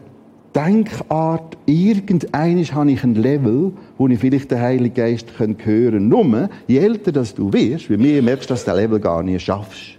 Denkart. 0.57 1.57
Irgendeines 1.67 2.73
habe 2.73 2.91
ich 2.91 3.05
ein 3.05 3.15
Level, 3.15 3.73
wo 3.99 4.09
ich 4.09 4.19
vielleicht 4.19 4.51
den 4.51 4.61
Heiligen 4.61 4.95
Geist 4.95 5.39
hören 5.39 5.59
kann. 5.59 6.09
Nur, 6.09 6.49
je 6.67 6.79
älter 6.79 7.13
das 7.13 7.35
du 7.35 7.53
wirst, 7.53 7.91
wie 7.91 7.97
mehr 7.97 8.23
merkst 8.23 8.51
dass 8.51 8.65
du 8.65 8.71
das 8.71 8.81
Level 8.81 8.99
gar 8.99 9.23
nicht 9.23 9.45
schaffst. 9.45 9.99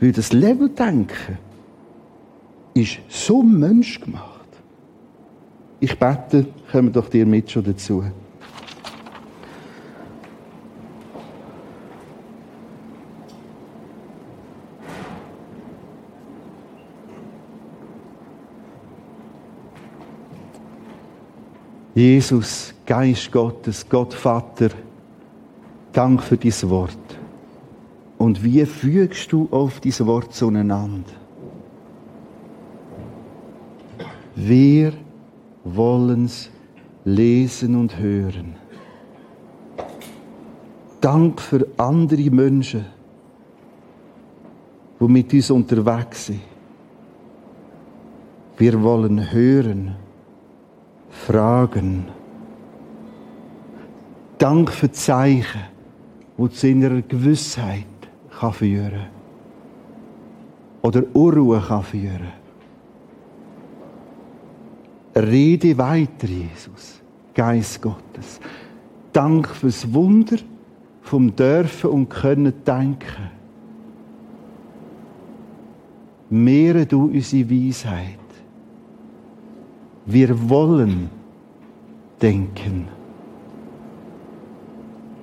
Weil 0.00 0.12
das 0.12 0.32
Level 0.32 0.68
denken 0.68 1.38
ist 2.74 2.98
so 3.08 3.42
menschgemacht. 3.42 4.38
Ich 5.80 5.98
bete, 5.98 6.46
kommen 6.70 6.92
doch 6.92 7.08
dir 7.08 7.26
mit 7.26 7.50
schon 7.50 7.64
dazu. 7.64 8.04
Jesus, 21.98 22.72
Geist 22.86 23.32
Gottes, 23.32 23.84
Gott 23.88 24.14
Vater, 24.14 24.68
Dank 25.92 26.22
für 26.22 26.36
dein 26.36 26.70
Wort. 26.70 27.18
Und 28.18 28.44
wie 28.44 28.64
fügst 28.66 29.32
du 29.32 29.48
auf 29.50 29.80
dieses 29.80 30.06
Wort 30.06 30.32
zueinander? 30.32 31.10
Wir 34.36 34.92
wollen's 35.64 36.50
lesen 37.04 37.74
und 37.74 37.98
hören. 37.98 38.54
Dank 41.00 41.40
für 41.40 41.66
andere 41.78 42.30
Menschen, 42.30 42.86
die 45.00 45.08
mit 45.08 45.34
uns 45.34 45.50
unterwegs 45.50 46.26
sind. 46.26 46.42
Wir 48.56 48.80
wollen 48.80 49.32
hören, 49.32 49.96
fragen. 51.26 52.06
Dank 54.38 54.70
für 54.70 54.90
Zeichen, 54.90 55.62
die 56.38 56.50
zu 56.50 56.68
innerer 56.68 57.02
Gewissheit 57.02 57.84
kann 58.38 58.52
führen 58.52 59.06
oder 60.82 61.02
Unruhe 61.12 61.60
kann 61.60 61.82
führen. 61.82 62.32
Rede 65.16 65.76
weiter, 65.76 66.28
Jesus, 66.28 67.00
Geist 67.34 67.82
Gottes. 67.82 68.40
Dank 69.12 69.48
fürs 69.48 69.92
Wunder 69.92 70.36
vom 71.02 71.34
Dürfen 71.34 71.90
und 71.90 72.08
Können 72.08 72.52
denken. 72.64 73.30
Mehre 76.30 76.86
du 76.86 77.06
unsere 77.06 77.50
Weisheit. 77.50 78.27
Wir 80.10 80.48
wollen 80.48 81.10
denken. 82.22 82.88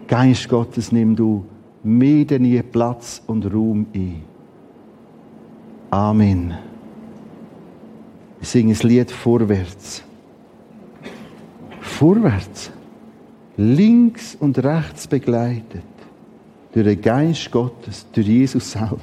Geist 0.07 0.47
Gottes, 0.47 0.91
nimm 0.91 1.15
du 1.15 1.43
mehr 1.81 2.23
denn 2.23 2.45
je 2.45 2.61
Platz 2.61 3.19
und 3.25 3.51
Raum 3.51 3.87
ein. 3.95 4.21
Amen. 5.89 6.53
Wir 8.39 8.47
singen 8.47 8.73
das 8.73 8.83
Lied 8.83 9.09
vorwärts. 9.09 10.03
Vorwärts. 11.81 12.69
Links 13.57 14.37
und 14.39 14.63
rechts 14.63 15.07
begleitet. 15.07 15.83
Durch 16.73 16.85
den 16.85 17.01
Geist 17.01 17.49
Gottes, 17.49 18.05
durch 18.13 18.27
Jesus 18.27 18.71
selber. 18.71 18.99